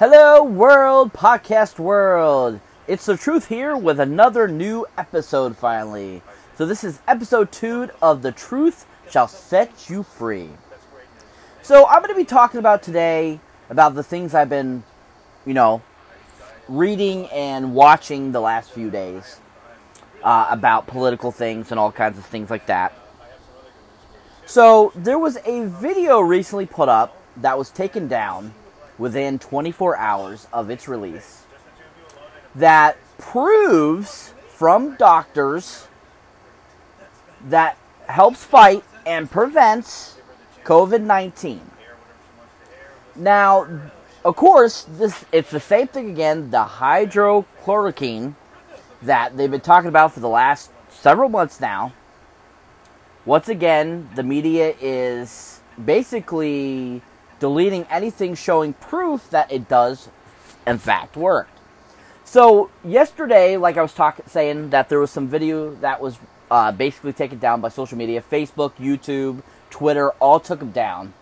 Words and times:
Hello, 0.00 0.42
world, 0.42 1.12
podcast 1.12 1.78
world. 1.78 2.58
It's 2.88 3.04
the 3.04 3.18
truth 3.18 3.48
here 3.48 3.76
with 3.76 4.00
another 4.00 4.48
new 4.48 4.86
episode 4.96 5.58
finally. 5.58 6.22
So, 6.56 6.64
this 6.64 6.82
is 6.82 7.00
episode 7.06 7.52
two 7.52 7.90
of 8.00 8.22
The 8.22 8.32
Truth 8.32 8.86
Shall 9.10 9.28
Set 9.28 9.90
You 9.90 10.02
Free. 10.02 10.48
So, 11.60 11.86
I'm 11.86 11.98
going 11.98 12.14
to 12.14 12.18
be 12.18 12.24
talking 12.24 12.58
about 12.58 12.82
today 12.82 13.40
about 13.68 13.94
the 13.94 14.02
things 14.02 14.32
I've 14.32 14.48
been, 14.48 14.84
you 15.44 15.52
know, 15.52 15.82
reading 16.66 17.26
and 17.26 17.74
watching 17.74 18.32
the 18.32 18.40
last 18.40 18.70
few 18.70 18.88
days 18.88 19.38
uh, 20.24 20.46
about 20.48 20.86
political 20.86 21.30
things 21.30 21.72
and 21.72 21.78
all 21.78 21.92
kinds 21.92 22.16
of 22.16 22.24
things 22.24 22.48
like 22.48 22.64
that. 22.68 22.94
So, 24.46 24.92
there 24.94 25.18
was 25.18 25.36
a 25.44 25.66
video 25.66 26.20
recently 26.20 26.64
put 26.64 26.88
up 26.88 27.18
that 27.36 27.58
was 27.58 27.68
taken 27.68 28.08
down 28.08 28.54
within 29.00 29.38
24 29.38 29.96
hours 29.96 30.46
of 30.52 30.68
its 30.70 30.86
release 30.86 31.44
that 32.54 32.98
proves 33.18 34.34
from 34.48 34.94
doctors 34.96 35.88
that 37.48 37.78
helps 38.06 38.44
fight 38.44 38.84
and 39.06 39.30
prevents 39.30 40.18
COVID 40.64 41.00
19. 41.00 41.62
Now, 43.16 43.66
of 44.22 44.36
course, 44.36 44.82
this 44.82 45.24
it's 45.32 45.50
the 45.50 45.60
same 45.60 45.88
thing 45.88 46.10
again, 46.10 46.50
the 46.50 46.64
hydrochloroquine 46.64 48.34
that 49.00 49.36
they've 49.36 49.50
been 49.50 49.62
talking 49.62 49.88
about 49.88 50.12
for 50.12 50.20
the 50.20 50.28
last 50.28 50.70
several 50.90 51.30
months 51.30 51.58
now. 51.58 51.94
Once 53.24 53.48
again, 53.48 54.10
the 54.14 54.22
media 54.22 54.74
is 54.80 55.60
basically 55.82 57.00
deleting 57.40 57.84
anything 57.90 58.34
showing 58.34 58.74
proof 58.74 59.28
that 59.30 59.50
it 59.50 59.68
does, 59.68 60.08
in 60.66 60.78
fact, 60.78 61.16
work. 61.16 61.48
So 62.24 62.70
yesterday, 62.84 63.56
like 63.56 63.76
I 63.76 63.82
was 63.82 63.92
talking, 63.92 64.24
saying 64.28 64.70
that 64.70 64.88
there 64.88 65.00
was 65.00 65.10
some 65.10 65.26
video 65.26 65.74
that 65.76 66.00
was 66.00 66.18
uh, 66.50 66.70
basically 66.70 67.12
taken 67.12 67.38
down 67.38 67.60
by 67.60 67.70
social 67.70 67.98
media, 67.98 68.22
Facebook, 68.22 68.74
YouTube, 68.74 69.42
Twitter, 69.70 70.10
all 70.20 70.38
took 70.38 70.60
them 70.60 70.70
down 70.70 71.12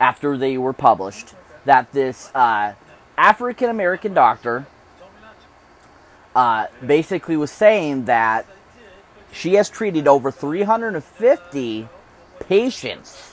after 0.00 0.36
they 0.36 0.58
were 0.58 0.72
published. 0.72 1.34
That 1.66 1.92
this 1.92 2.34
uh, 2.34 2.74
African 3.16 3.70
American 3.70 4.14
doctor 4.14 4.66
uh, 6.34 6.66
basically 6.84 7.36
was 7.36 7.50
saying 7.50 8.06
that 8.06 8.46
she 9.32 9.54
has 9.54 9.68
treated 9.68 10.08
over 10.08 10.30
350 10.30 11.88
patients 12.40 13.29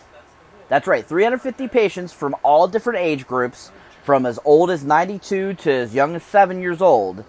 that's 0.69 0.87
right, 0.87 1.05
350 1.05 1.67
patients 1.67 2.13
from 2.13 2.35
all 2.43 2.67
different 2.67 2.99
age 2.99 3.27
groups, 3.27 3.71
from 4.03 4.25
as 4.25 4.39
old 4.45 4.69
as 4.69 4.83
92 4.83 5.53
to 5.53 5.71
as 5.71 5.93
young 5.93 6.15
as 6.15 6.23
7 6.23 6.61
years 6.61 6.81
old, 6.81 7.23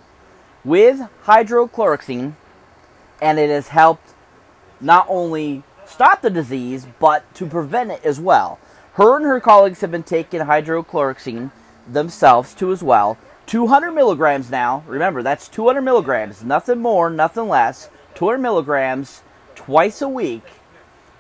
with 0.65 1.01
hydrochloroquine, 1.25 2.35
and 3.21 3.39
it 3.39 3.51
has 3.51 3.69
helped 3.69 4.15
not 4.81 5.07
only 5.09 5.63
stop 5.87 6.23
the 6.23 6.31
disease, 6.31 6.87
but 6.99 7.33
to 7.35 7.47
prevent 7.47 7.91
it 7.91 8.05
as 8.05 8.21
well. 8.21 8.59
Her 8.95 9.17
and 9.17 9.25
her 9.25 9.41
colleagues 9.41 9.81
have 9.81 9.91
been 9.91 10.03
taking 10.03 10.41
hydrochloroquine 10.41 11.51
themselves 11.87 12.55
too 12.55 12.73
as 12.73 12.83
well. 12.83 13.17
200 13.47 13.93
milligrams 13.93 14.51
now. 14.51 14.85
Remember, 14.87 15.23
that's 15.23 15.49
200 15.49 15.81
milligrams. 15.81 16.45
Nothing 16.45 16.81
more, 16.81 17.09
nothing 17.09 17.49
less. 17.49 17.89
200 18.15 18.39
milligrams 18.39 19.23
twice 19.55 20.03
a 20.03 20.09
week. 20.09 20.43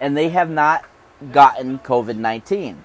And 0.01 0.17
they 0.17 0.29
have 0.29 0.51
not 0.51 0.85
gotten 1.33 1.79
COVID 1.81 2.17
19. 2.17 2.85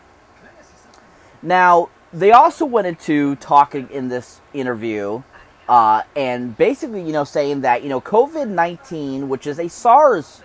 Now, 1.41 1.89
they 2.11 2.31
also 2.31 2.65
went 2.65 2.87
into 2.87 3.35
talking 3.37 3.89
in 3.89 4.09
this 4.09 4.39
interview 4.53 5.23
uh, 5.67 6.01
and 6.15 6.57
basically, 6.57 7.01
you 7.01 7.13
know, 7.13 7.23
saying 7.23 7.61
that, 7.61 7.83
you 7.83 7.89
know, 7.89 8.01
COVID 8.01 8.49
19, 8.49 9.29
which 9.29 9.47
is 9.47 9.59
a 9.59 9.69
SARS 9.69 10.41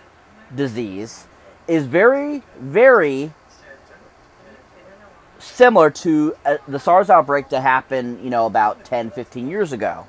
disease, 0.55 1.27
is 1.67 1.85
very, 1.85 2.43
very 2.59 3.33
similar 5.39 5.91
to 5.91 6.35
uh, 6.45 6.59
the 6.67 6.79
SARS 6.79 7.11
outbreak 7.11 7.49
that 7.49 7.63
happened, 7.63 8.23
you 8.23 8.31
know, 8.31 8.47
about 8.47 8.85
10, 8.85 9.11
15 9.11 9.49
years 9.49 9.73
ago. 9.73 10.07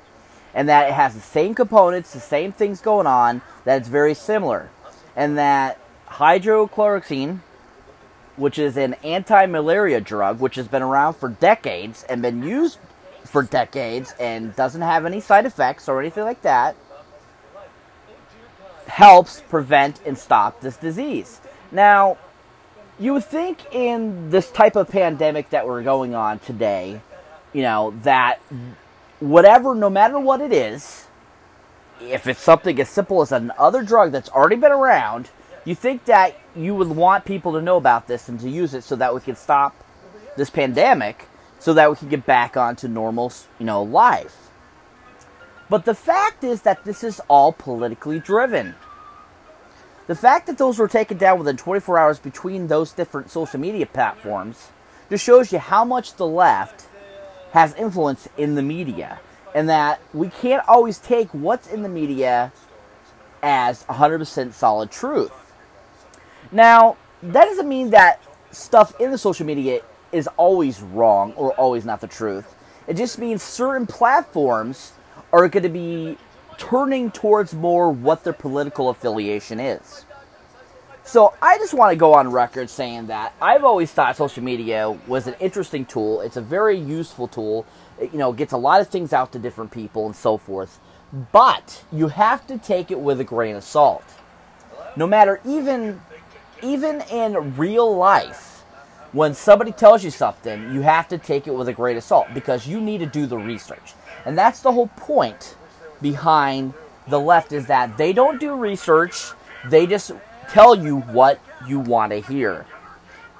And 0.54 0.68
that 0.68 0.88
it 0.88 0.94
has 0.94 1.14
the 1.14 1.20
same 1.20 1.54
components, 1.54 2.12
the 2.12 2.20
same 2.20 2.52
things 2.52 2.80
going 2.80 3.06
on, 3.06 3.42
that 3.64 3.78
it's 3.78 3.88
very 3.88 4.14
similar. 4.14 4.70
And 5.14 5.38
that 5.38 5.78
hydrochloroquine, 6.08 7.40
which 8.40 8.58
is 8.58 8.76
an 8.78 8.94
anti 9.04 9.46
malaria 9.46 10.00
drug, 10.00 10.40
which 10.40 10.54
has 10.56 10.66
been 10.66 10.82
around 10.82 11.14
for 11.14 11.28
decades 11.28 12.04
and 12.08 12.22
been 12.22 12.42
used 12.42 12.78
for 13.24 13.42
decades 13.42 14.14
and 14.18 14.56
doesn't 14.56 14.80
have 14.80 15.04
any 15.04 15.20
side 15.20 15.44
effects 15.44 15.88
or 15.88 16.00
anything 16.00 16.24
like 16.24 16.40
that, 16.42 16.74
helps 18.86 19.42
prevent 19.42 20.00
and 20.06 20.16
stop 20.18 20.60
this 20.62 20.76
disease. 20.78 21.40
Now, 21.70 22.16
you 22.98 23.12
would 23.12 23.24
think 23.24 23.72
in 23.72 24.30
this 24.30 24.50
type 24.50 24.74
of 24.74 24.88
pandemic 24.88 25.50
that 25.50 25.66
we're 25.66 25.82
going 25.82 26.14
on 26.14 26.38
today, 26.38 27.02
you 27.52 27.62
know, 27.62 27.94
that 28.02 28.40
whatever, 29.20 29.74
no 29.74 29.90
matter 29.90 30.18
what 30.18 30.40
it 30.40 30.52
is, 30.52 31.06
if 32.00 32.26
it's 32.26 32.40
something 32.40 32.80
as 32.80 32.88
simple 32.88 33.20
as 33.20 33.32
another 33.32 33.82
drug 33.82 34.12
that's 34.12 34.30
already 34.30 34.56
been 34.56 34.72
around, 34.72 35.28
you 35.70 35.76
think 35.76 36.06
that 36.06 36.36
you 36.56 36.74
would 36.74 36.88
want 36.88 37.24
people 37.24 37.52
to 37.52 37.62
know 37.62 37.76
about 37.76 38.08
this 38.08 38.28
and 38.28 38.40
to 38.40 38.50
use 38.50 38.74
it 38.74 38.82
so 38.82 38.96
that 38.96 39.14
we 39.14 39.20
can 39.20 39.36
stop 39.36 39.72
this 40.36 40.50
pandemic 40.50 41.28
so 41.60 41.74
that 41.74 41.88
we 41.88 41.94
can 41.94 42.08
get 42.08 42.26
back 42.26 42.56
onto 42.56 42.88
normal, 42.88 43.32
you 43.60 43.66
know, 43.66 43.80
life. 43.80 44.50
But 45.68 45.84
the 45.84 45.94
fact 45.94 46.42
is 46.42 46.62
that 46.62 46.84
this 46.84 47.04
is 47.04 47.20
all 47.28 47.52
politically 47.52 48.18
driven. 48.18 48.74
The 50.08 50.16
fact 50.16 50.48
that 50.48 50.58
those 50.58 50.76
were 50.76 50.88
taken 50.88 51.18
down 51.18 51.38
within 51.38 51.56
24 51.56 51.98
hours 51.98 52.18
between 52.18 52.66
those 52.66 52.90
different 52.90 53.30
social 53.30 53.60
media 53.60 53.86
platforms 53.86 54.70
just 55.08 55.24
shows 55.24 55.52
you 55.52 55.60
how 55.60 55.84
much 55.84 56.14
the 56.14 56.26
left 56.26 56.88
has 57.52 57.74
influence 57.74 58.28
in 58.36 58.56
the 58.56 58.62
media 58.62 59.20
and 59.54 59.68
that 59.68 60.00
we 60.12 60.30
can't 60.30 60.66
always 60.66 60.98
take 60.98 61.28
what's 61.32 61.68
in 61.68 61.82
the 61.82 61.88
media 61.88 62.50
as 63.40 63.84
100% 63.84 64.52
solid 64.52 64.90
truth. 64.90 65.39
Now, 66.52 66.96
that 67.22 67.44
doesn't 67.44 67.68
mean 67.68 67.90
that 67.90 68.22
stuff 68.50 68.98
in 69.00 69.10
the 69.10 69.18
social 69.18 69.46
media 69.46 69.82
is 70.12 70.28
always 70.36 70.80
wrong 70.80 71.32
or 71.34 71.52
always 71.52 71.84
not 71.84 72.00
the 72.00 72.06
truth. 72.06 72.54
It 72.86 72.96
just 72.96 73.18
means 73.18 73.42
certain 73.42 73.86
platforms 73.86 74.92
are 75.32 75.48
going 75.48 75.62
to 75.62 75.68
be 75.68 76.18
turning 76.58 77.10
towards 77.10 77.54
more 77.54 77.90
what 77.90 78.24
their 78.24 78.32
political 78.32 78.88
affiliation 78.88 79.60
is. 79.60 80.04
So 81.04 81.34
I 81.40 81.58
just 81.58 81.74
want 81.74 81.90
to 81.92 81.96
go 81.96 82.14
on 82.14 82.30
record 82.30 82.68
saying 82.68 83.06
that 83.06 83.32
I've 83.40 83.64
always 83.64 83.90
thought 83.90 84.16
social 84.16 84.42
media 84.42 84.90
was 85.06 85.26
an 85.26 85.34
interesting 85.40 85.84
tool. 85.84 86.20
It's 86.20 86.36
a 86.36 86.42
very 86.42 86.78
useful 86.78 87.26
tool. 87.26 87.66
It, 87.98 88.12
you 88.12 88.18
know, 88.18 88.32
gets 88.32 88.52
a 88.52 88.56
lot 88.56 88.80
of 88.80 88.88
things 88.88 89.12
out 89.12 89.32
to 89.32 89.38
different 89.38 89.70
people 89.70 90.06
and 90.06 90.14
so 90.14 90.36
forth. 90.36 90.78
But 91.32 91.84
you 91.90 92.08
have 92.08 92.46
to 92.48 92.58
take 92.58 92.90
it 92.90 93.00
with 93.00 93.20
a 93.20 93.24
grain 93.24 93.56
of 93.56 93.64
salt. 93.64 94.04
No 94.94 95.06
matter 95.06 95.40
even 95.44 96.00
even 96.62 97.02
in 97.10 97.56
real 97.56 97.96
life, 97.96 98.62
when 99.12 99.34
somebody 99.34 99.72
tells 99.72 100.04
you 100.04 100.10
something, 100.10 100.72
you 100.72 100.82
have 100.82 101.08
to 101.08 101.18
take 101.18 101.46
it 101.46 101.54
with 101.54 101.68
a 101.68 101.72
grain 101.72 101.96
of 101.96 102.04
salt 102.04 102.28
because 102.32 102.66
you 102.66 102.80
need 102.80 102.98
to 102.98 103.06
do 103.06 103.26
the 103.26 103.38
research. 103.38 103.94
And 104.24 104.38
that's 104.38 104.60
the 104.60 104.72
whole 104.72 104.88
point 104.88 105.56
behind 106.00 106.74
the 107.08 107.18
left 107.18 107.52
is 107.52 107.66
that 107.66 107.96
they 107.96 108.12
don't 108.12 108.38
do 108.38 108.54
research, 108.54 109.32
they 109.66 109.86
just 109.86 110.12
tell 110.50 110.74
you 110.74 110.98
what 110.98 111.40
you 111.66 111.80
want 111.80 112.12
to 112.12 112.20
hear. 112.20 112.66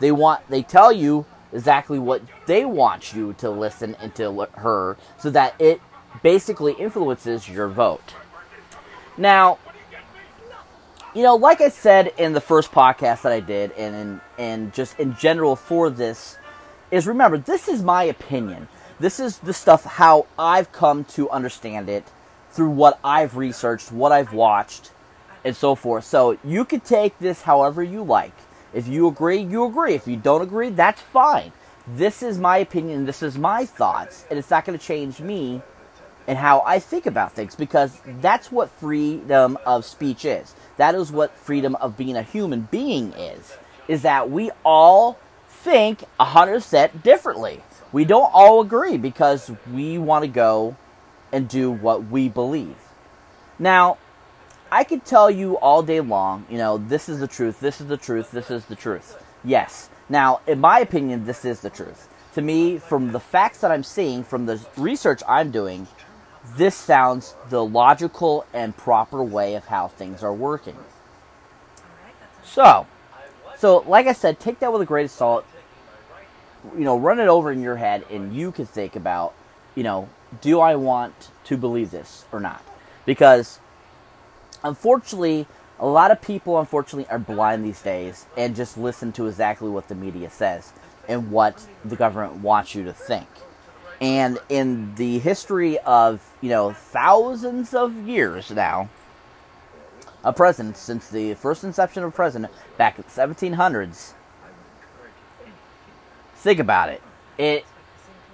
They 0.01 0.13
want 0.13 0.47
they 0.49 0.63
tell 0.63 0.93
you 0.93 1.27
exactly 1.53 1.99
what 1.99 2.23
they 2.47 2.65
want 2.65 3.15
you 3.15 3.35
to 3.35 3.51
listen 3.51 3.97
and 4.01 4.15
to 4.17 4.49
her 4.55 4.97
so 5.19 5.31
that 5.31 5.55
it 5.61 5.81
basically 6.23 6.73
influences 6.75 7.49
your 7.49 7.69
vote. 7.69 8.15
Now, 9.17 9.59
you 11.15 11.23
know, 11.23 11.35
like 11.35 11.61
I 11.61 11.71
said 11.71 12.13
in 12.19 12.33
the 12.33 12.41
first 12.41 12.71
podcast 12.71 13.23
that 13.23 13.33
I 13.33 13.41
did, 13.41 13.73
and 13.73 13.97
in, 13.97 14.21
and 14.39 14.73
just 14.73 14.99
in 15.01 15.17
general 15.17 15.57
for 15.57 15.91
this, 15.91 16.39
is 16.91 17.07
remember 17.07 17.39
this 17.39 17.69
is 17.69 17.83
my 17.83 18.05
opinion. 18.05 18.69
This 18.99 19.19
is 19.19 19.39
the 19.39 19.53
stuff 19.53 19.85
how 19.85 20.27
I've 20.39 20.73
come 20.73 21.05
to 21.05 21.31
understand 21.31 21.89
it 21.89 22.05
through 22.51 22.71
what 22.71 22.99
I've 23.03 23.37
researched, 23.37 23.91
what 23.91 24.13
I've 24.13 24.33
watched, 24.33 24.93
and 25.45 25.57
so 25.57 25.75
forth. 25.75 26.05
So 26.05 26.39
you 26.45 26.65
could 26.65 26.85
take 26.85 27.19
this 27.19 27.43
however 27.43 27.83
you 27.83 28.03
like. 28.03 28.35
If 28.73 28.87
you 28.87 29.09
agree, 29.09 29.39
you 29.39 29.65
agree. 29.65 29.95
If 29.95 30.07
you 30.07 30.17
don't 30.17 30.43
agree, 30.43 30.71
that's 30.71 31.01
fine. 31.01 31.53
This 31.89 32.23
is 32.23 32.39
my 32.39 32.59
opinion. 32.59 33.07
This 33.07 33.23
is 33.23 33.37
my 33.37 33.65
thoughts, 33.67 34.27
and 34.31 34.39
it's 34.39 34.51
not 34.51 34.65
going 34.65 34.79
to 34.79 34.85
change 34.85 35.21
me 35.21 35.63
and 36.29 36.39
how 36.39 36.63
I 36.65 36.79
think 36.79 37.07
about 37.07 37.33
things 37.33 37.57
because 37.57 38.01
that's 38.21 38.53
what 38.53 38.71
freedom 38.71 39.59
of 39.67 39.85
speech 39.85 40.25
is. 40.25 40.55
That 40.77 40.95
is 40.95 41.13
what 41.13 41.37
freedom 41.37 41.75
of 41.77 41.97
being 41.97 42.17
a 42.17 42.23
human 42.23 42.69
being 42.71 43.13
is. 43.13 43.57
Is 43.89 44.03
that 44.03 44.31
we 44.31 44.51
all 44.65 45.19
think 45.49 46.05
100% 46.19 47.03
differently. 47.03 47.63
we 47.93 48.05
don't 48.05 48.31
all 48.33 48.61
agree 48.61 48.97
because 48.97 49.51
we 49.73 49.99
want 49.99 50.23
to 50.23 50.29
go 50.29 50.77
and 51.33 51.49
do 51.49 51.71
what 51.71 52.07
we 52.07 52.29
believe. 52.29 52.77
Now, 53.59 53.99
I 54.71 54.85
could 54.85 55.05
tell 55.05 55.31
you 55.31 55.59
all 55.59 55.83
day 55.83 56.01
long, 56.01 56.47
you 56.49 56.57
know, 56.57 56.79
this 56.79 57.09
is 57.09 57.19
the 57.19 57.27
truth, 57.27 57.61
this 57.61 57.81
is 57.81 57.89
the 57.89 57.97
truth, 57.97 58.31
this 58.31 58.51
is 58.51 58.67
the 58.67 58.77
truth. 58.77 59.21
Yes. 59.43 59.91
Now, 60.09 60.41
in 60.47 60.61
my 60.61 60.79
opinion, 60.81 61.25
this 61.25 61.45
is 61.45 61.61
the 61.61 61.71
truth. 61.71 62.09
To 62.35 62.43
me, 62.43 62.79
from 62.79 63.11
the 63.11 63.21
facts 63.21 63.61
that 63.61 63.73
I'm 63.73 63.83
seeing, 63.83 64.23
from 64.23 64.47
the 64.47 64.65
research 64.77 65.23
I'm 65.27 65.51
doing, 65.51 65.89
this 66.57 66.75
sounds 66.75 67.35
the 67.49 67.65
logical 67.65 68.47
and 68.53 68.77
proper 68.77 69.23
way 69.23 69.55
of 69.55 69.67
how 69.67 69.89
things 69.89 70.23
are 70.23 70.33
working. 70.33 70.77
So, 72.43 72.87
so 73.59 73.79
like 73.87 74.07
I 74.07 74.13
said, 74.13 74.41
take 74.41 74.59
that 74.61 74.73
with 74.73 74.83
a 74.83 74.87
grain 74.87 75.05
of 75.05 75.11
salt. 75.11 75.47
You 76.77 76.85
know, 76.85 76.99
run 76.99 77.21
it 77.21 77.29
over 77.29 77.51
in 77.53 77.63
your 77.63 77.77
head, 77.77 78.05
and 78.11 78.35
you 78.35 78.53
can 78.53 78.67
think 78.67 78.95
about, 78.95 79.35
you 79.75 79.83
know, 79.83 80.09
do 80.41 80.61
I 80.61 80.77
want 80.77 81.31
to 81.45 81.57
believe 81.57 81.91
this 81.91 82.25
or 82.33 82.41
not? 82.41 82.63
Because 83.07 83.61
unfortunately, 84.63 85.47
a 85.79 85.87
lot 85.87 86.11
of 86.11 86.21
people 86.21 86.59
unfortunately 86.59 87.11
are 87.11 87.19
blind 87.19 87.65
these 87.65 87.81
days 87.81 88.27
and 88.37 88.55
just 88.55 88.77
listen 88.77 89.13
to 89.13 89.27
exactly 89.27 89.71
what 89.71 89.89
the 89.89 89.95
media 89.95 90.29
says 90.29 90.73
and 91.09 91.31
what 91.31 91.67
the 91.85 91.97
government 91.97 92.37
wants 92.37 92.75
you 92.75 92.85
to 92.85 92.93
think. 92.93 93.29
And 94.01 94.39
in 94.49 94.95
the 94.95 95.19
history 95.19 95.79
of, 95.81 96.27
you 96.41 96.49
know, 96.49 96.73
thousands 96.73 97.75
of 97.75 97.95
years 98.09 98.51
now, 98.51 98.89
a 100.25 100.33
president 100.33 100.77
since 100.77 101.09
the 101.09 101.35
first 101.35 101.65
inception 101.65 102.03
of 102.03 102.15
president 102.15 102.53
back 102.77 102.99
in 102.99 103.05
the 103.05 103.11
1700s. 103.11 104.13
Think 106.37 106.59
about 106.59 106.89
it. 106.89 107.03
It 107.37 107.65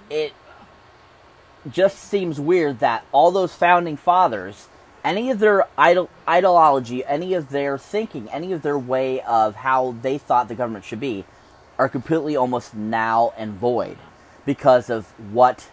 it 0.09 0.33
just 1.69 1.99
seems 1.99 2.39
weird 2.39 2.79
that 2.79 3.05
all 3.11 3.31
those 3.31 3.53
founding 3.53 3.97
fathers, 3.97 4.69
any 5.03 5.29
of 5.31 5.39
their 5.39 5.67
idol, 5.77 6.09
ideology, 6.27 7.03
any 7.05 7.33
of 7.33 7.49
their 7.49 7.77
thinking, 7.77 8.29
any 8.29 8.53
of 8.53 8.61
their 8.61 8.79
way 8.79 9.19
of 9.21 9.55
how 9.55 9.95
they 10.01 10.17
thought 10.17 10.47
the 10.47 10.55
government 10.55 10.85
should 10.85 11.01
be, 11.01 11.25
are 11.77 11.89
completely 11.89 12.37
almost 12.37 12.73
now 12.73 13.33
and 13.37 13.53
void 13.53 13.97
because 14.47 14.89
of 14.89 15.07
what 15.31 15.69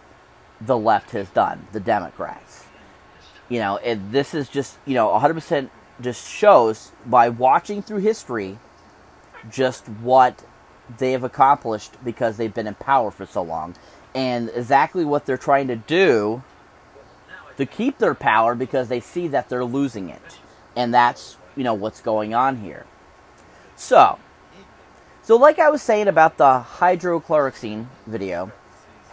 the 0.61 0.77
left 0.77 1.11
has 1.11 1.29
done, 1.29 1.67
the 1.71 1.79
Democrats. 1.79 2.65
You 3.49 3.59
know, 3.59 3.77
it, 3.77 4.11
this 4.11 4.35
is 4.35 4.49
just, 4.49 4.77
you 4.85 4.93
know, 4.93 5.07
100% 5.07 5.69
just 6.01 6.29
shows 6.29 6.91
by 7.05 7.29
watching 7.29 7.81
through 7.81 7.99
history 7.99 8.59
just 9.49 9.87
what 9.87 10.43
they 10.97 11.13
have 11.13 11.23
accomplished 11.23 11.93
because 12.03 12.37
they've 12.37 12.53
been 12.53 12.67
in 12.67 12.75
power 12.75 13.11
for 13.11 13.25
so 13.25 13.41
long 13.41 13.75
and 14.13 14.49
exactly 14.53 15.05
what 15.05 15.25
they're 15.25 15.37
trying 15.37 15.67
to 15.67 15.75
do 15.75 16.43
to 17.57 17.65
keep 17.65 17.97
their 17.97 18.13
power 18.13 18.55
because 18.55 18.87
they 18.87 18.99
see 18.99 19.27
that 19.27 19.49
they're 19.49 19.65
losing 19.65 20.09
it 20.09 20.39
and 20.75 20.93
that's 20.93 21.37
you 21.55 21.63
know 21.63 21.73
what's 21.73 22.01
going 22.01 22.33
on 22.33 22.57
here 22.57 22.85
so 23.75 24.19
so 25.23 25.35
like 25.35 25.57
i 25.57 25.69
was 25.69 25.81
saying 25.81 26.07
about 26.07 26.37
the 26.37 26.65
hydrochloroquine 26.77 27.87
video 28.05 28.51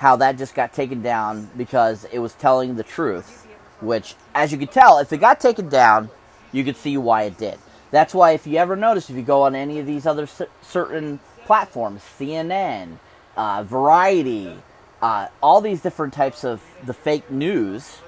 how 0.02 0.16
that 0.16 0.36
just 0.36 0.54
got 0.54 0.72
taken 0.74 1.00
down 1.00 1.48
because 1.56 2.04
it 2.12 2.18
was 2.18 2.34
telling 2.34 2.74
the 2.76 2.82
truth 2.82 3.46
which 3.80 4.16
as 4.34 4.52
you 4.52 4.58
can 4.58 4.68
tell 4.68 4.98
if 4.98 5.12
it 5.12 5.18
got 5.18 5.40
taken 5.40 5.68
down 5.68 6.10
you 6.52 6.64
could 6.64 6.76
see 6.76 6.96
why 6.96 7.22
it 7.24 7.38
did. 7.38 7.58
That's 7.90 8.14
why 8.14 8.32
if 8.32 8.46
you 8.46 8.58
ever 8.58 8.76
notice, 8.76 9.10
if 9.10 9.16
you 9.16 9.22
go 9.22 9.42
on 9.42 9.54
any 9.54 9.78
of 9.78 9.86
these 9.86 10.06
other 10.06 10.26
c- 10.26 10.46
certain 10.62 11.20
platforms, 11.44 12.02
CNN, 12.18 12.98
uh, 13.36 13.64
Variety, 13.64 14.56
uh, 15.00 15.28
all 15.42 15.60
these 15.60 15.80
different 15.80 16.14
types 16.14 16.44
of 16.44 16.62
the 16.84 16.94
fake 16.94 17.30
news, 17.30 17.98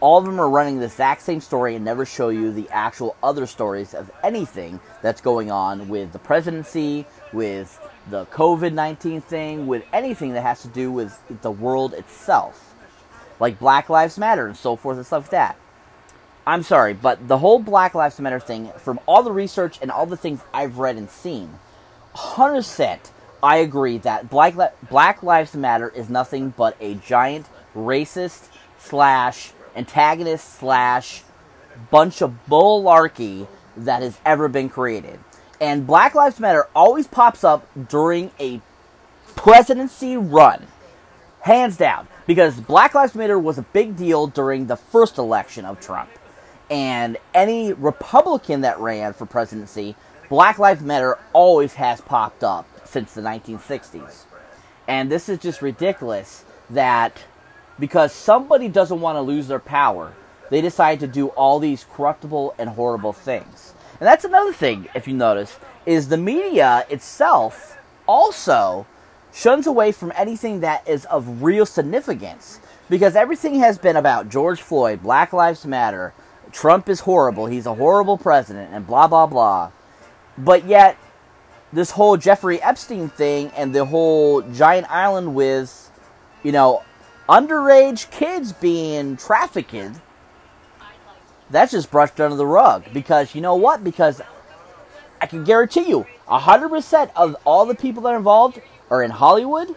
all 0.00 0.18
of 0.18 0.24
them 0.24 0.40
are 0.40 0.48
running 0.48 0.78
the 0.78 0.86
exact 0.86 1.22
same 1.22 1.40
story 1.40 1.74
and 1.74 1.84
never 1.84 2.04
show 2.04 2.28
you 2.28 2.52
the 2.52 2.68
actual 2.70 3.16
other 3.22 3.46
stories 3.46 3.94
of 3.94 4.10
anything 4.22 4.80
that's 5.02 5.20
going 5.20 5.50
on 5.50 5.88
with 5.88 6.12
the 6.12 6.18
presidency, 6.18 7.06
with 7.32 7.80
the 8.08 8.26
COVID 8.26 8.72
19 8.72 9.20
thing, 9.20 9.66
with 9.66 9.84
anything 9.92 10.32
that 10.32 10.42
has 10.42 10.62
to 10.62 10.68
do 10.68 10.90
with 10.90 11.18
the 11.42 11.50
world 11.50 11.94
itself. 11.94 12.74
Like 13.40 13.58
Black 13.58 13.88
Lives 13.88 14.18
Matter 14.18 14.46
and 14.46 14.56
so 14.56 14.76
forth 14.76 14.96
and 14.96 15.06
stuff 15.06 15.24
like 15.24 15.30
that. 15.30 15.58
I'm 16.46 16.62
sorry, 16.62 16.92
but 16.92 17.26
the 17.26 17.38
whole 17.38 17.58
Black 17.58 17.94
Lives 17.94 18.20
Matter 18.20 18.40
thing, 18.40 18.70
from 18.78 19.00
all 19.06 19.22
the 19.22 19.32
research 19.32 19.78
and 19.80 19.90
all 19.90 20.06
the 20.06 20.16
things 20.16 20.40
I've 20.52 20.78
read 20.78 20.96
and 20.96 21.10
seen, 21.10 21.58
100% 22.14 22.98
I 23.42 23.56
agree 23.56 23.98
that 23.98 24.30
Black, 24.30 24.54
Black 24.88 25.22
Lives 25.22 25.54
Matter 25.54 25.90
is 25.90 26.08
nothing 26.08 26.54
but 26.56 26.76
a 26.80 26.94
giant 26.94 27.46
racist 27.74 28.48
slash 28.78 29.52
antagonist 29.74 30.58
slash 30.58 31.22
bunch 31.90 32.22
of 32.22 32.34
bullarchy 32.48 33.46
that 33.76 34.02
has 34.02 34.18
ever 34.24 34.48
been 34.48 34.68
created. 34.68 35.18
And 35.60 35.86
Black 35.86 36.14
Lives 36.14 36.40
Matter 36.40 36.68
always 36.74 37.06
pops 37.06 37.44
up 37.44 37.66
during 37.88 38.30
a 38.38 38.60
presidency 39.34 40.16
run. 40.16 40.66
Hands 41.40 41.76
down. 41.76 42.08
Because 42.26 42.58
Black 42.60 42.94
Lives 42.94 43.14
Matter 43.14 43.38
was 43.38 43.58
a 43.58 43.62
big 43.62 43.96
deal 43.96 44.26
during 44.26 44.66
the 44.66 44.76
first 44.76 45.18
election 45.18 45.64
of 45.64 45.80
Trump 45.80 46.08
and 46.70 47.18
any 47.34 47.72
Republican 47.72 48.62
that 48.62 48.78
ran 48.78 49.12
for 49.12 49.26
presidency, 49.26 49.94
Black 50.28 50.58
Lives 50.58 50.82
Matter 50.82 51.18
always 51.32 51.74
has 51.74 52.00
popped 52.00 52.42
up 52.42 52.66
since 52.84 53.12
the 53.12 53.20
1960s. 53.20 54.24
And 54.88 55.10
this 55.10 55.28
is 55.28 55.38
just 55.38 55.62
ridiculous 55.62 56.44
that 56.70 57.24
because 57.78 58.12
somebody 58.12 58.68
doesn't 58.68 59.00
want 59.00 59.16
to 59.16 59.22
lose 59.22 59.48
their 59.48 59.58
power, 59.58 60.14
they 60.50 60.60
decide 60.60 61.00
to 61.00 61.06
do 61.06 61.28
all 61.28 61.58
these 61.58 61.86
corruptible 61.92 62.54
and 62.58 62.70
horrible 62.70 63.12
things. 63.12 63.74
And 64.00 64.06
that's 64.06 64.24
another 64.24 64.52
thing, 64.52 64.88
if 64.94 65.08
you 65.08 65.14
notice, 65.14 65.58
is 65.86 66.08
the 66.08 66.16
media 66.16 66.84
itself 66.90 67.78
also 68.06 68.86
shuns 69.32 69.66
away 69.66 69.92
from 69.92 70.12
anything 70.16 70.60
that 70.60 70.86
is 70.88 71.04
of 71.06 71.42
real 71.42 71.66
significance. 71.66 72.60
Because 72.88 73.16
everything 73.16 73.60
has 73.60 73.78
been 73.78 73.96
about 73.96 74.28
George 74.28 74.60
Floyd, 74.60 75.02
Black 75.02 75.32
Lives 75.32 75.64
Matter, 75.64 76.12
Trump 76.52 76.88
is 76.88 77.00
horrible. 77.00 77.46
He's 77.46 77.66
a 77.66 77.74
horrible 77.74 78.16
president, 78.16 78.72
and 78.72 78.86
blah, 78.86 79.08
blah, 79.08 79.26
blah. 79.26 79.72
But 80.38 80.66
yet, 80.66 80.96
this 81.72 81.92
whole 81.92 82.16
Jeffrey 82.16 82.62
Epstein 82.62 83.08
thing 83.08 83.50
and 83.56 83.74
the 83.74 83.84
whole 83.84 84.42
giant 84.42 84.88
island 84.90 85.34
with, 85.34 85.90
you 86.42 86.52
know, 86.52 86.84
underage 87.28 88.10
kids 88.10 88.52
being 88.52 89.16
trafficked, 89.16 90.00
that's 91.50 91.72
just 91.72 91.90
brushed 91.90 92.20
under 92.20 92.36
the 92.36 92.46
rug. 92.46 92.84
Because 92.92 93.34
you 93.34 93.40
know 93.40 93.54
what? 93.54 93.84
Because 93.84 94.20
I 95.20 95.26
can 95.26 95.44
guarantee 95.44 95.88
you, 95.88 96.06
100% 96.28 97.10
of 97.16 97.36
all 97.44 97.66
the 97.66 97.74
people 97.74 98.02
that 98.02 98.10
are 98.10 98.16
involved 98.16 98.60
are 98.90 99.02
in 99.02 99.10
Hollywood, 99.10 99.74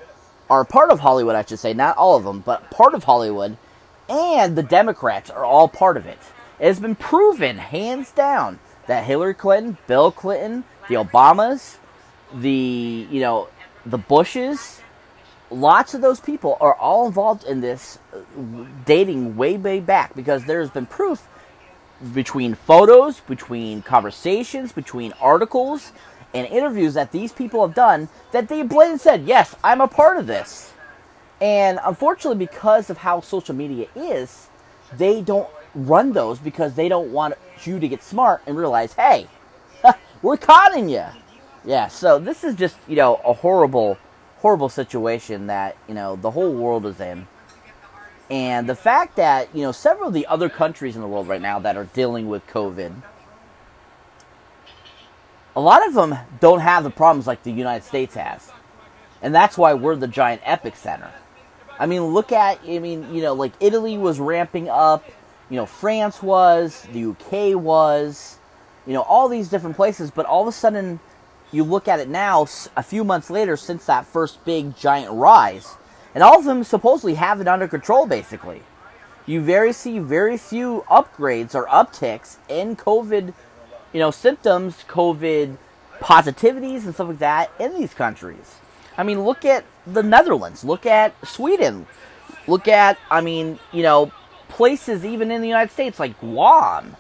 are 0.50 0.64
part 0.66 0.92
of 0.92 1.00
Hollywood, 1.00 1.36
I 1.36 1.44
should 1.44 1.60
say. 1.60 1.74
Not 1.74 1.98
all 1.98 2.16
of 2.16 2.24
them, 2.24 2.40
but 2.40 2.72
part 2.72 2.94
of 2.94 3.04
Hollywood. 3.04 3.58
And 4.10 4.56
the 4.56 4.64
Democrats 4.64 5.30
are 5.30 5.44
all 5.44 5.68
part 5.68 5.98
of 5.98 6.06
it. 6.06 6.20
It 6.60 6.68
has 6.68 6.80
been 6.80 6.96
proven, 6.96 7.58
hands 7.58 8.12
down, 8.12 8.60
that 8.88 9.04
Hillary 9.04 9.34
Clinton, 9.34 9.78
Bill 9.86 10.12
Clinton, 10.12 10.64
the 10.88 10.96
Obamas, 10.96 11.78
the 12.34 13.08
you 13.10 13.20
know 13.20 13.48
the 13.86 13.98
Bushes, 13.98 14.82
lots 15.50 15.94
of 15.94 16.02
those 16.02 16.20
people 16.20 16.58
are 16.60 16.76
all 16.76 17.08
involved 17.08 17.44
in 17.46 17.62
this 17.62 18.00
uh, 18.14 18.20
dating 18.86 19.38
way 19.38 19.58
way 19.58 19.80
back 19.80 20.16
because 20.16 20.46
there 20.46 20.60
has 20.60 20.70
been 20.70 20.86
proof 20.86 21.28
between 22.14 22.54
photos, 22.54 23.22
between 23.22 23.82
conversations, 23.82 24.72
between 24.72 25.14
articles 25.14 25.92
and 26.34 26.46
interviews 26.48 26.94
that 26.94 27.12
these 27.12 27.32
people 27.32 27.66
have 27.66 27.76
done 27.76 28.10
that 28.32 28.48
they 28.48 28.62
blatantly 28.64 29.00
said, 29.00 29.24
"Yes, 29.26 29.56
I'm 29.64 29.82
a 29.82 29.88
part 29.88 30.18
of 30.18 30.28
this." 30.28 30.74
And 31.40 31.80
unfortunately, 31.84 32.46
because 32.46 32.90
of 32.90 32.98
how 32.98 33.22
social 33.22 33.54
media 33.56 33.88
is, 33.96 34.50
they 34.98 35.22
don't 35.22 35.48
run 35.76 36.14
those 36.14 36.40
because 36.40 36.74
they 36.74 36.90
don't 36.90 37.12
want 37.12 37.36
you 37.64 37.80
to 37.80 37.88
get 37.88 38.04
smart 38.04 38.42
and 38.48 38.58
realize, 38.58 38.94
hey, 38.94 39.28
we're 40.22 40.38
conning 40.38 40.90
you. 40.90 41.06
Yeah, 41.64 41.88
so 41.88 42.18
this 42.18 42.44
is 42.44 42.56
just, 42.56 42.78
you 42.88 42.96
know, 42.96 43.16
a 43.26 43.34
horrible, 43.34 43.98
horrible 44.48 44.70
situation 44.70 45.48
that, 45.48 45.76
you 45.88 45.94
know, 45.94 46.16
the 46.16 46.32
whole 46.32 46.54
world 46.54 46.86
is 46.86 47.00
in. 47.00 47.28
And 48.30 48.68
the 48.68 48.76
fact 48.76 49.16
that, 49.18 49.54
you 49.56 49.62
know, 49.62 49.72
several 49.72 50.08
of 50.08 50.14
the 50.14 50.26
other 50.28 50.50
countries 50.50 50.96
in 50.96 51.02
the 51.02 51.08
world 51.08 51.28
right 51.28 51.42
now 51.42 51.60
that 51.60 51.78
are 51.78 51.86
dealing 51.86 52.28
with 52.28 52.46
COVID, 52.48 52.94
a 55.56 55.62
lot 55.62 55.86
of 55.88 55.94
them 55.94 56.16
don't 56.40 56.60
have 56.60 56.84
the 56.84 56.90
problems 56.90 57.28
like 57.28 57.44
the 57.44 57.52
United 57.52 57.86
States 57.86 58.16
has. 58.16 58.52
And 59.22 59.34
that's 59.34 59.58
why 59.58 59.74
we're 59.74 59.96
the 59.96 60.08
giant 60.08 60.42
epic 60.44 60.76
center. 60.76 61.12
I 61.80 61.86
mean, 61.86 62.04
look 62.04 62.32
at, 62.32 62.60
I 62.68 62.80
mean, 62.80 63.14
you 63.14 63.22
know, 63.22 63.34
like 63.34 63.54
Italy 63.60 63.98
was 63.98 64.20
ramping 64.20 64.70
up 64.70 65.04
you 65.50 65.56
know, 65.56 65.66
France 65.66 66.22
was, 66.22 66.86
the 66.92 67.06
UK 67.06 67.56
was, 67.56 68.38
you 68.86 68.94
know, 68.94 69.02
all 69.02 69.30
these 69.30 69.50
different 69.50 69.76
places, 69.76 70.12
but 70.12 70.26
all 70.26 70.42
of 70.42 70.48
a 70.48 70.52
sudden, 70.52 71.00
you 71.52 71.64
look 71.64 71.88
at 71.88 72.00
it 72.00 72.10
now, 72.10 72.48
a 72.76 72.84
few 72.84 73.04
months 73.04 73.30
later, 73.30 73.56
since 73.56 73.86
that 73.86 74.06
first 74.06 74.44
big 74.46 74.76
giant 74.76 75.14
rise, 75.14 75.76
and 76.14 76.24
all 76.24 76.40
of 76.40 76.46
them 76.46 76.64
supposedly 76.64 77.16
have 77.16 77.40
it 77.42 77.48
under 77.48 77.68
control. 77.68 78.06
Basically, 78.06 78.64
you 79.26 79.42
very 79.42 79.72
see 79.72 80.00
very 80.00 80.38
few 80.38 80.84
upgrades 80.90 81.56
or 81.56 81.66
upticks 81.68 82.38
in 82.50 82.76
COVID, 82.76 83.34
you 83.94 84.00
know, 84.00 84.12
symptoms, 84.12 84.84
COVID 84.88 85.58
positivities, 86.00 86.86
and 86.86 86.94
stuff 86.94 87.10
like 87.10 87.20
that 87.20 87.52
in 87.60 87.76
these 87.76 87.94
countries. 87.94 88.56
I 88.98 89.04
mean, 89.04 89.24
look 89.24 89.46
at 89.46 89.64
the 89.86 90.04
Netherlands, 90.04 90.64
look 90.64 90.86
at 90.86 91.14
Sweden, 91.26 91.86
look 92.48 92.68
at, 92.68 92.98
I 93.12 93.22
mean, 93.22 93.60
you 93.72 93.84
know, 93.84 94.12
places 94.50 95.06
even 95.06 95.30
in 95.32 95.42
the 95.42 95.48
United 95.48 95.72
States 95.72 96.00
like 96.00 96.20
Guam 96.20 96.96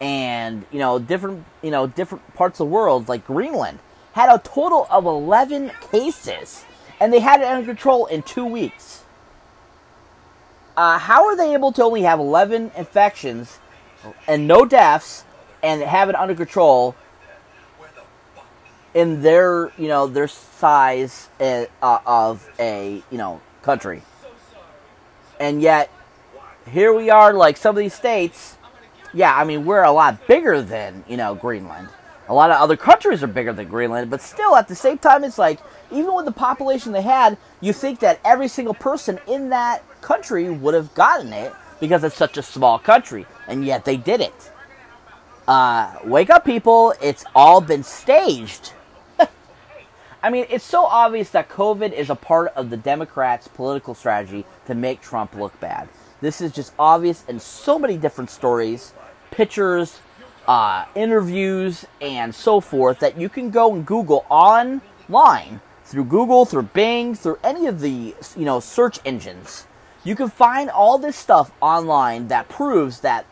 and 0.00 0.64
you 0.70 0.78
know 0.78 0.98
different 0.98 1.44
you 1.62 1.70
know 1.70 1.86
different 1.86 2.34
parts 2.34 2.60
of 2.60 2.66
the 2.66 2.70
world 2.72 3.08
like 3.08 3.26
Greenland 3.26 3.78
had 4.16 4.34
a 4.34 4.38
total 4.38 4.86
of 4.90 5.04
11 5.04 5.70
cases 5.92 6.64
and 6.98 7.12
they 7.12 7.20
had 7.20 7.42
it 7.42 7.44
under 7.44 7.66
control 7.66 8.06
in 8.06 8.22
2 8.22 8.46
weeks. 8.46 9.04
Uh, 10.74 10.98
how 10.98 11.26
are 11.26 11.36
they 11.36 11.52
able 11.52 11.70
to 11.70 11.84
only 11.84 12.00
have 12.00 12.18
11 12.18 12.70
infections 12.78 13.58
and 14.26 14.48
no 14.48 14.64
deaths 14.64 15.24
and 15.62 15.82
have 15.82 16.08
it 16.08 16.14
under 16.14 16.34
control 16.34 16.94
in 18.94 19.20
their 19.20 19.70
you 19.76 19.88
know 19.88 20.06
their 20.06 20.28
size 20.28 21.28
uh, 21.38 21.66
of 21.82 22.48
a 22.58 23.02
you 23.10 23.18
know 23.18 23.42
country 23.60 24.00
and 25.38 25.60
yet 25.60 25.90
here 26.70 26.94
we 26.94 27.10
are 27.10 27.34
like 27.34 27.58
some 27.58 27.76
of 27.76 27.80
these 27.80 27.92
states 27.92 28.56
yeah 29.12 29.36
i 29.36 29.44
mean 29.44 29.66
we're 29.66 29.82
a 29.82 29.92
lot 29.92 30.26
bigger 30.26 30.62
than 30.62 31.04
you 31.06 31.18
know 31.18 31.34
greenland 31.34 31.88
a 32.28 32.34
lot 32.34 32.50
of 32.50 32.60
other 32.60 32.76
countries 32.76 33.22
are 33.22 33.28
bigger 33.28 33.52
than 33.52 33.68
greenland 33.68 34.10
but 34.10 34.20
still 34.20 34.56
at 34.56 34.68
the 34.68 34.74
same 34.74 34.98
time 34.98 35.24
it's 35.24 35.38
like 35.38 35.60
even 35.90 36.14
with 36.14 36.24
the 36.24 36.32
population 36.32 36.92
they 36.92 37.02
had 37.02 37.38
you 37.60 37.72
think 37.72 38.00
that 38.00 38.20
every 38.24 38.48
single 38.48 38.74
person 38.74 39.18
in 39.26 39.50
that 39.50 39.82
country 40.00 40.50
would 40.50 40.74
have 40.74 40.94
gotten 40.94 41.32
it 41.32 41.52
because 41.80 42.04
it's 42.04 42.16
such 42.16 42.36
a 42.36 42.42
small 42.42 42.78
country 42.78 43.26
and 43.48 43.64
yet 43.64 43.84
they 43.84 43.96
did 43.96 44.20
it. 44.20 44.50
Uh, 45.46 45.94
wake 46.04 46.30
up 46.30 46.44
people. 46.44 46.94
It's 47.00 47.24
all 47.34 47.60
been 47.60 47.82
staged. 47.82 48.72
I 50.22 50.30
mean, 50.30 50.46
it's 50.50 50.64
so 50.64 50.84
obvious 50.84 51.30
that 51.30 51.48
COVID 51.48 51.92
is 51.92 52.10
a 52.10 52.16
part 52.16 52.52
of 52.56 52.70
the 52.70 52.76
Democrats' 52.76 53.48
political 53.48 53.94
strategy 53.94 54.44
to 54.66 54.74
make 54.74 55.00
Trump 55.00 55.34
look 55.34 55.58
bad. 55.60 55.88
This 56.20 56.40
is 56.40 56.52
just 56.52 56.72
obvious 56.78 57.24
in 57.28 57.38
so 57.38 57.78
many 57.78 57.96
different 57.96 58.30
stories, 58.30 58.92
pictures, 59.30 59.98
uh, 60.46 60.84
interviews, 60.94 61.86
and 62.00 62.34
so 62.34 62.60
forth 62.60 63.00
that 63.00 63.18
you 63.18 63.28
can 63.28 63.50
go 63.50 63.74
and 63.74 63.84
Google 63.84 64.24
online 64.28 65.60
through 65.84 66.04
Google, 66.04 66.44
through 66.44 66.62
Bing, 66.62 67.14
through 67.14 67.38
any 67.42 67.66
of 67.66 67.80
the 67.80 68.14
you 68.36 68.44
know 68.44 68.60
search 68.60 68.98
engines. 69.04 69.66
You 70.04 70.14
can 70.14 70.30
find 70.30 70.70
all 70.70 70.98
this 70.98 71.16
stuff 71.16 71.50
online 71.60 72.28
that 72.28 72.48
proves 72.48 73.00
that 73.00 73.26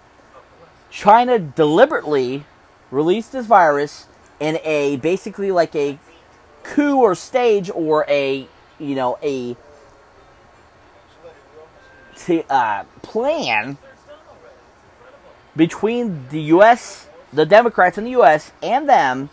China 0.90 1.38
deliberately 1.38 2.44
released 2.90 3.33
this 3.33 3.47
virus 3.47 4.06
in 4.40 4.59
a 4.64 4.97
basically 4.97 5.50
like 5.50 5.75
a 5.76 5.99
coup 6.62 6.99
or 6.99 7.14
stage 7.14 7.71
or 7.71 8.04
a 8.09 8.49
you 8.78 8.94
know 8.94 9.18
a 9.23 9.56
uh, 12.49 12.85
plan 13.02 13.76
between 15.56 16.28
the 16.28 16.40
U.S., 16.42 17.08
the 17.32 17.46
Democrats 17.46 17.99
in 17.99 18.04
the 18.04 18.11
U.S., 18.11 18.52
and 18.62 18.88
them 18.88 19.30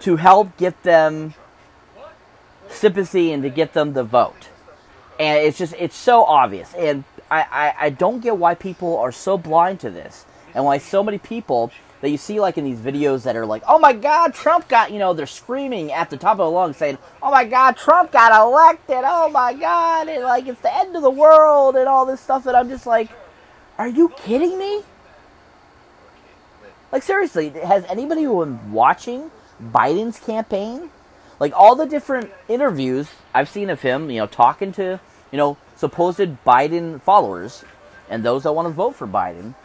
to 0.00 0.16
help 0.16 0.56
get 0.56 0.82
them 0.82 1.34
sympathy 2.68 3.32
and 3.32 3.42
to 3.42 3.50
get 3.50 3.72
them 3.72 3.92
the 3.92 4.04
vote. 4.04 4.48
And 5.18 5.38
it's 5.38 5.58
just, 5.58 5.74
it's 5.78 5.96
so 5.96 6.24
obvious. 6.24 6.74
And 6.74 7.04
I, 7.30 7.46
I, 7.50 7.74
I 7.86 7.90
don't 7.90 8.20
get 8.20 8.36
why 8.36 8.54
people 8.54 8.98
are 8.98 9.12
so 9.12 9.38
blind 9.38 9.80
to 9.80 9.90
this 9.90 10.26
and 10.54 10.64
why 10.64 10.78
so 10.78 11.02
many 11.02 11.18
people 11.18 11.70
that 12.00 12.10
you 12.10 12.16
see 12.18 12.38
like 12.38 12.58
in 12.58 12.64
these 12.64 12.80
videos 12.80 13.22
that 13.22 13.34
are 13.34 13.46
like, 13.46 13.62
oh 13.66 13.78
my 13.78 13.92
God, 13.92 14.34
Trump 14.34 14.68
got, 14.68 14.92
you 14.92 14.98
know, 14.98 15.14
they're 15.14 15.26
screaming 15.26 15.90
at 15.90 16.10
the 16.10 16.18
top 16.18 16.32
of 16.32 16.46
the 16.46 16.50
lungs 16.50 16.76
saying, 16.76 16.98
oh 17.22 17.30
my 17.30 17.44
God, 17.44 17.76
Trump 17.76 18.12
got 18.12 18.38
elected, 18.38 19.02
oh 19.04 19.30
my 19.30 19.54
God, 19.54 20.08
and 20.08 20.22
like 20.22 20.46
it's 20.46 20.60
the 20.60 20.76
end 20.76 20.96
of 20.96 21.02
the 21.02 21.10
world 21.10 21.76
and 21.76 21.88
all 21.88 22.04
this 22.04 22.20
stuff 22.20 22.46
And 22.46 22.56
I'm 22.56 22.68
just 22.68 22.86
like, 22.86 23.08
are 23.78 23.88
you 23.88 24.10
kidding 24.10 24.58
me? 24.58 24.82
Like 26.94 27.02
seriously, 27.02 27.48
has 27.48 27.84
anybody 27.86 28.22
been 28.22 28.70
watching 28.70 29.32
Biden's 29.60 30.20
campaign? 30.20 30.90
Like 31.40 31.52
all 31.52 31.74
the 31.74 31.86
different 31.86 32.30
interviews 32.48 33.10
I've 33.34 33.48
seen 33.48 33.68
of 33.68 33.82
him, 33.82 34.12
you 34.12 34.20
know, 34.20 34.28
talking 34.28 34.70
to, 34.74 35.00
you 35.32 35.36
know, 35.36 35.56
supposed 35.74 36.20
Biden 36.46 37.02
followers 37.02 37.64
and 38.08 38.22
those 38.24 38.44
that 38.44 38.52
want 38.52 38.68
to 38.68 38.72
vote 38.72 38.94
for 38.94 39.08
Biden 39.08 39.56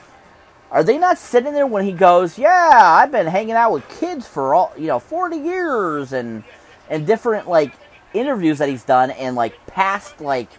are 0.71 0.83
they 0.83 0.98
not 0.98 1.19
sitting 1.19 1.53
there 1.53 1.67
when 1.67 1.86
he 1.86 1.91
goes, 1.91 2.39
"Yeah, 2.39 2.71
I've 2.74 3.12
been 3.12 3.27
hanging 3.27 3.53
out 3.53 3.74
with 3.74 3.88
kids 4.00 4.27
for 4.27 4.55
all 4.55 4.74
you 4.75 4.88
know, 4.88 4.98
forty 4.98 5.38
years," 5.38 6.12
and 6.12 6.43
and 6.89 7.05
different 7.05 7.48
like 7.48 7.74
interviews 8.12 8.57
that 8.57 8.69
he's 8.69 8.83
done 8.83 9.12
and 9.12 9.36
like 9.36 9.53
past 9.67 10.19
like 10.19 10.50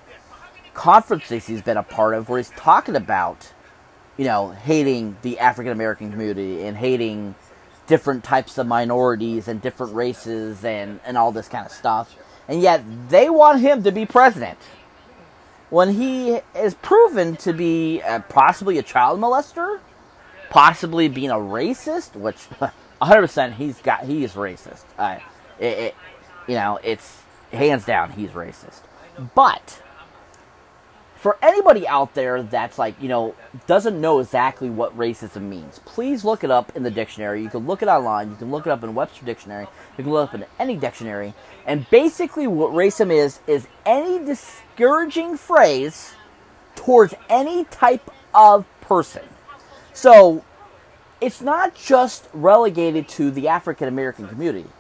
conferences 0.73 1.49
he's 1.49 1.63
been 1.63 1.77
a 1.77 1.83
part 1.83 2.15
of 2.15 2.29
where 2.29 2.39
he's 2.39 2.51
talking 2.51 2.95
about, 2.95 3.53
you 4.21 4.27
know, 4.27 4.51
hating 4.51 5.17
the 5.23 5.39
African 5.39 5.73
American 5.73 6.11
community 6.11 6.63
and 6.67 6.77
hating 6.77 7.35
different 7.87 8.23
types 8.23 8.59
of 8.59 8.67
minorities 8.67 9.49
and 9.49 9.63
different 9.63 9.95
races 9.95 10.63
and 10.63 11.01
and 11.07 11.17
all 11.17 11.33
this 11.33 11.49
kind 11.49 11.65
of 11.65 11.73
stuff, 11.73 12.15
and 12.47 12.61
yet 12.61 12.85
they 13.09 13.31
want 13.31 13.63
him 13.63 13.83
to 13.83 13.91
be 13.91 14.05
president 14.05 14.59
when 15.71 15.95
he 15.95 16.41
is 16.55 16.75
proven 16.75 17.35
to 17.37 17.55
be 17.55 18.03
uh, 18.03 18.19
possibly 18.29 18.77
a 18.77 18.83
child 18.83 19.19
molester 19.19 19.81
possibly 20.51 21.09
being 21.09 21.31
a 21.31 21.37
racist, 21.37 22.15
which 22.15 22.37
100% 23.01 23.55
he's 23.55 23.79
got 23.81 24.05
he 24.05 24.23
is 24.23 24.33
racist. 24.33 24.85
Uh, 24.99 25.19
it, 25.59 25.79
it, 25.79 25.95
you 26.47 26.57
know, 26.57 26.79
it's 26.85 27.23
hands 27.53 27.87
down 27.87 28.13
he's 28.13 28.31
racist. 28.31 28.83
But 29.35 29.81
for 31.21 31.37
anybody 31.43 31.87
out 31.87 32.15
there 32.15 32.43
that's 32.43 32.79
like, 32.79 33.01
you 33.01 33.09
know, 33.09 33.35
doesn't 33.67 34.01
know 34.01 34.21
exactly 34.21 34.71
what 34.71 34.97
racism 34.97 35.43
means, 35.43 35.79
please 35.85 36.25
look 36.25 36.43
it 36.43 36.51
up 36.51 36.75
in 36.75 36.83
the 36.83 36.91
dictionary. 36.91 37.43
You 37.43 37.51
can 37.51 37.67
look 37.67 37.83
it 37.83 37.89
online, 37.89 38.31
you 38.31 38.37
can 38.37 38.51
look 38.51 38.67
it 38.67 38.71
up 38.71 38.83
in 38.83 38.95
Webster 38.95 39.27
Dictionary, 39.27 39.67
you 39.99 40.05
can 40.05 40.13
look 40.13 40.33
it 40.33 40.41
up 40.41 40.41
in 40.41 40.47
any 40.59 40.77
dictionary. 40.77 41.35
And 41.67 41.89
basically 41.91 42.47
what 42.47 42.73
racism 42.73 43.13
is 43.13 43.41
is 43.47 43.69
any 43.85 44.25
discouraging 44.25 45.37
phrase 45.37 46.15
towards 46.75 47.13
any 47.29 47.65
type 47.65 48.11
of 48.33 48.67
person. 48.81 49.25
So 49.93 50.43
it's 51.21 51.43
not 51.43 51.75
just 51.75 52.31
relegated 52.33 53.09
to 53.11 53.31
the 53.31 53.47
African 53.47 53.89
American 53.89 54.27
community. 54.27 54.71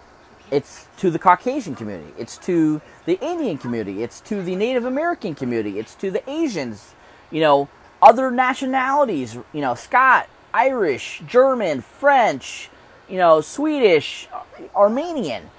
It's 0.50 0.86
to 0.98 1.10
the 1.10 1.18
Caucasian 1.18 1.74
community. 1.74 2.12
It's 2.18 2.36
to 2.38 2.80
the 3.04 3.18
Indian 3.20 3.58
community. 3.58 4.02
It's 4.02 4.20
to 4.22 4.42
the 4.42 4.56
Native 4.56 4.84
American 4.84 5.34
community. 5.34 5.78
It's 5.78 5.94
to 5.96 6.10
the 6.10 6.28
Asians. 6.28 6.94
You 7.30 7.40
know, 7.40 7.68
other 8.02 8.30
nationalities. 8.30 9.34
You 9.52 9.60
know, 9.60 9.74
Scot, 9.74 10.28
Irish, 10.52 11.22
German, 11.26 11.80
French. 11.80 12.68
You 13.08 13.18
know, 13.18 13.40
Swedish, 13.40 14.28
Armenian. 14.74 15.50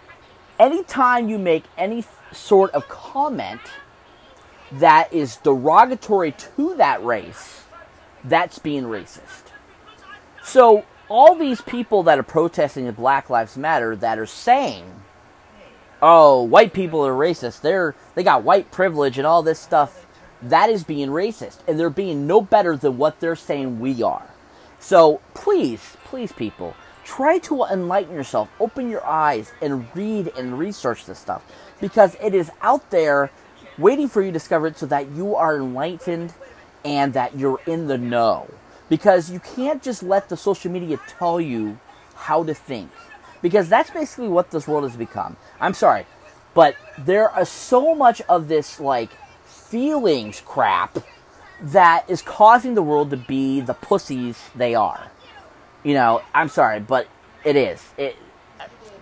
Anytime 0.60 1.30
you 1.30 1.40
make 1.40 1.64
any 1.78 2.04
sort 2.32 2.72
of 2.72 2.88
comment 2.88 3.62
that 4.72 5.12
is 5.12 5.38
derogatory 5.38 6.32
to 6.32 6.76
that 6.76 7.04
race, 7.04 7.64
that's 8.24 8.60
being 8.60 8.84
racist. 8.84 9.52
So 10.44 10.86
all 11.12 11.36
these 11.36 11.60
people 11.60 12.04
that 12.04 12.18
are 12.18 12.24
protesting 12.24 12.86
the 12.86 12.94
Black 12.94 13.30
Lives 13.30 13.58
Matter 13.58 13.98
that 13.98 14.18
are 14.18 14.26
saying, 14.26 14.86
"Oh, 16.02 16.42
white 16.42 16.72
people 16.72 17.06
are 17.06 17.14
racist. 17.14 17.60
They're 17.60 17.96
they 18.16 18.24
got 18.24 18.44
white 18.44 18.72
privilege 18.72 19.18
and 19.18 19.28
all 19.28 19.44
this 19.44 19.60
stuff." 19.60 20.06
That 20.42 20.70
is 20.70 20.86
being 20.86 21.10
racist, 21.10 21.58
and 21.68 21.78
they're 21.78 21.90
being 21.90 22.26
no 22.28 22.40
better 22.40 22.78
than 22.78 22.98
what 22.98 23.20
they're 23.20 23.36
saying 23.36 23.82
we 23.82 24.02
are. 24.02 24.30
So 24.80 25.20
please, 25.34 25.98
please, 26.06 26.32
people, 26.32 26.76
try 27.04 27.40
to 27.40 27.66
enlighten 27.66 28.16
yourself, 28.16 28.50
open 28.58 28.90
your 28.90 29.06
eyes, 29.06 29.52
and 29.62 29.94
read 29.94 30.32
and 30.38 30.58
research 30.58 31.06
this 31.06 31.20
stuff 31.20 31.44
because 31.82 32.16
it 32.24 32.34
is 32.34 32.52
out 32.62 32.90
there 32.90 33.32
waiting 33.78 34.08
for 34.08 34.22
you 34.22 34.30
to 34.30 34.34
discover 34.34 34.68
it 34.68 34.78
so 34.78 34.86
that 34.86 35.12
you 35.12 35.36
are 35.36 35.58
enlightened 35.58 36.34
and 36.86 37.14
that 37.14 37.38
you're 37.38 37.60
in 37.68 37.88
the 37.88 37.98
know 37.98 38.48
because 38.92 39.32
you 39.32 39.40
can't 39.40 39.82
just 39.82 40.04
let 40.04 40.28
the 40.28 40.36
social 40.36 40.70
media 40.70 41.00
tell 41.18 41.40
you 41.40 41.80
how 42.14 42.44
to 42.44 42.54
think 42.54 42.92
because 43.42 43.70
that's 43.70 43.90
basically 43.90 44.28
what 44.28 44.52
this 44.52 44.68
world 44.68 44.84
has 44.84 44.98
become. 44.98 45.38
I'm 45.62 45.74
sorry, 45.74 46.06
but 46.54 46.76
there 46.98 47.30
are 47.30 47.46
so 47.46 47.96
much 47.96 48.22
of 48.28 48.50
this 48.50 48.82
like 48.82 49.12
feelings 49.46 50.42
crap 50.46 50.98
that 51.62 52.04
is 52.10 52.22
causing 52.22 52.76
the 52.76 52.84
world 52.84 53.12
to 53.12 53.18
be 53.18 53.62
the 53.62 53.74
pussies 53.74 54.50
they 54.54 54.76
are. 54.76 55.10
You 55.86 55.94
know, 55.94 56.22
I'm 56.34 56.50
sorry, 56.50 56.82
but 56.82 57.08
it 57.46 57.56
is. 57.56 57.94
It 57.98 58.18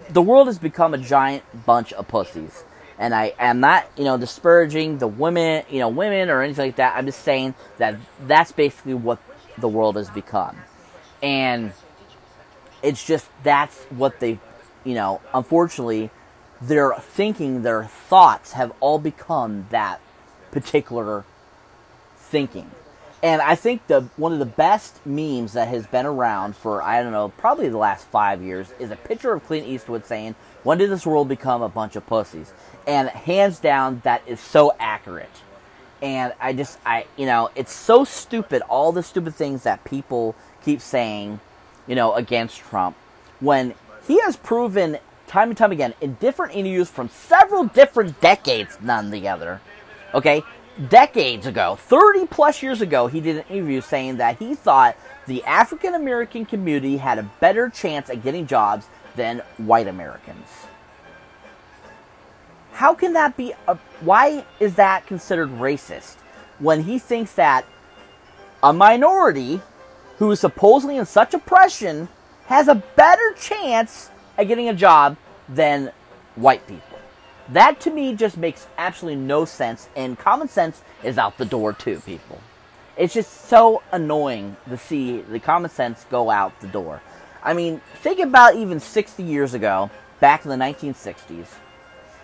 the 0.08 0.22
world 0.22 0.46
has 0.46 0.60
become 0.60 0.94
a 0.94 1.00
giant 1.00 1.44
bunch 1.66 1.94
of 1.94 2.08
pussies. 2.08 2.64
And 3.00 3.16
I 3.16 3.34
am 3.40 3.60
not, 3.62 3.88
you 3.98 4.04
know, 4.04 4.18
disparaging 4.18 4.98
the 4.98 5.08
women, 5.08 5.64
you 5.70 5.80
know, 5.80 5.90
women 5.90 6.30
or 6.30 6.44
anything 6.44 6.66
like 6.66 6.76
that. 6.76 6.96
I'm 6.96 7.06
just 7.06 7.24
saying 7.24 7.56
that 7.78 7.96
that's 8.28 8.52
basically 8.52 8.94
what 8.94 9.20
the 9.62 9.68
world 9.68 9.96
has 9.96 10.10
become. 10.10 10.58
And 11.22 11.74
it's 12.82 13.06
just 13.06 13.28
that's 13.44 13.84
what 13.86 14.20
they, 14.20 14.40
you 14.84 14.96
know, 14.96 15.22
unfortunately, 15.34 16.10
their 16.62 16.94
thinking, 16.96 17.62
their 17.64 17.86
thoughts 17.86 18.54
have 18.54 18.72
all 18.80 19.00
become 19.00 19.68
that 19.70 20.00
particular 20.52 21.26
thinking. 22.18 22.72
And 23.22 23.42
I 23.42 23.56
think 23.56 23.86
the 23.88 24.02
one 24.16 24.32
of 24.32 24.40
the 24.40 24.46
best 24.46 25.06
memes 25.06 25.54
that 25.54 25.68
has 25.68 25.86
been 25.86 26.06
around 26.06 26.56
for 26.56 26.82
I 26.82 27.04
don't 27.04 27.12
know 27.12 27.30
probably 27.38 27.68
the 27.68 27.78
last 27.78 28.08
five 28.08 28.42
years 28.42 28.74
is 28.80 28.92
a 28.92 28.96
picture 28.96 29.34
of 29.34 29.46
Clint 29.46 29.68
Eastwood 29.68 30.06
saying, 30.06 30.36
"When 30.64 30.78
did 30.78 30.90
this 30.90 31.06
world 31.06 31.28
become 31.28 31.62
a 31.62 31.68
bunch 31.68 31.98
of 31.98 32.08
pussies?" 32.08 32.54
And 32.88 33.10
hands 33.10 33.60
down, 33.60 34.02
that 34.06 34.22
is 34.26 34.40
so 34.40 34.74
accurate. 34.80 35.42
And 36.02 36.34
I 36.40 36.54
just 36.54 36.80
I 36.86 37.06
you 37.18 37.26
know 37.26 37.50
it's 37.56 37.74
so 37.74 38.04
stupid 38.04 38.62
all 38.70 38.92
the 38.92 39.04
stupid 39.04 39.36
things 39.36 39.64
that 39.64 39.84
people 39.84 40.36
keep 40.64 40.82
saying, 40.82 41.40
you 41.88 41.96
know, 41.96 42.14
against 42.14 42.58
Trump 42.60 42.96
when 43.40 43.74
he 44.08 44.20
has 44.22 44.36
proven 44.38 44.98
time 45.28 45.50
and 45.50 45.58
time 45.58 45.72
again 45.72 45.94
in 46.02 46.16
different 46.16 46.56
interviews 46.56 46.90
from 46.90 47.10
several 47.10 47.66
different 47.66 48.20
decades, 48.20 48.78
none 48.82 49.12
together. 49.12 49.62
Okay, 50.14 50.42
decades 50.90 51.46
ago, 51.46 51.76
30 51.76 52.28
plus 52.28 52.64
years 52.64 52.82
ago, 52.82 53.08
he 53.08 53.20
did 53.22 53.38
an 53.38 53.44
interview 53.50 53.82
saying 53.82 54.18
that 54.18 54.38
he 54.40 54.56
thought 54.56 54.98
the 55.28 55.44
African 55.44 55.94
American 55.94 56.46
community 56.46 56.98
had 56.98 57.20
a 57.20 57.24
better 57.40 57.70
chance 57.70 58.10
at 58.10 58.24
getting 58.24 58.48
jobs 58.48 58.88
than 59.16 59.40
white 59.58 59.88
Americans. 59.88 60.48
How 62.80 62.94
can 62.94 63.12
that 63.12 63.36
be? 63.36 63.52
A, 63.68 63.76
why 64.00 64.46
is 64.62 64.76
that 64.76 65.06
considered 65.06 65.50
racist 65.50 66.16
when 66.60 66.84
he 66.84 66.98
thinks 66.98 67.34
that 67.34 67.66
a 68.64 68.72
minority 68.72 69.60
who 70.16 70.32
is 70.32 70.40
supposedly 70.40 70.96
in 70.96 71.06
such 71.06 71.34
oppression 71.34 72.08
has 72.46 72.70
a 72.70 72.76
better 72.76 73.34
chance 73.34 74.12
at 74.38 74.48
getting 74.48 74.70
a 74.70 74.74
job 74.74 75.18
than 75.50 75.92
white 76.36 76.66
people? 76.68 77.00
That 77.50 77.82
to 77.82 77.92
me 77.92 78.16
just 78.16 78.38
makes 78.38 78.66
absolutely 78.78 79.24
no 79.24 79.44
sense, 79.44 79.90
and 79.94 80.18
common 80.18 80.48
sense 80.48 80.82
is 81.04 81.18
out 81.18 81.38
the 81.38 81.44
door 81.44 81.74
too, 81.74 82.00
people. 82.06 82.40
It's 82.96 83.14
just 83.14 83.50
so 83.50 83.84
annoying 83.92 84.56
to 84.70 84.78
see 84.78 85.20
the 85.20 85.42
common 85.42 85.70
sense 85.70 86.06
go 86.10 86.30
out 86.30 86.58
the 86.62 86.68
door. 86.68 87.02
I 87.44 87.52
mean, 87.52 87.82
think 87.96 88.22
about 88.22 88.56
even 88.56 88.80
60 88.80 89.22
years 89.22 89.54
ago, 89.54 89.90
back 90.22 90.46
in 90.46 90.50
the 90.50 90.56
1960s, 90.56 91.48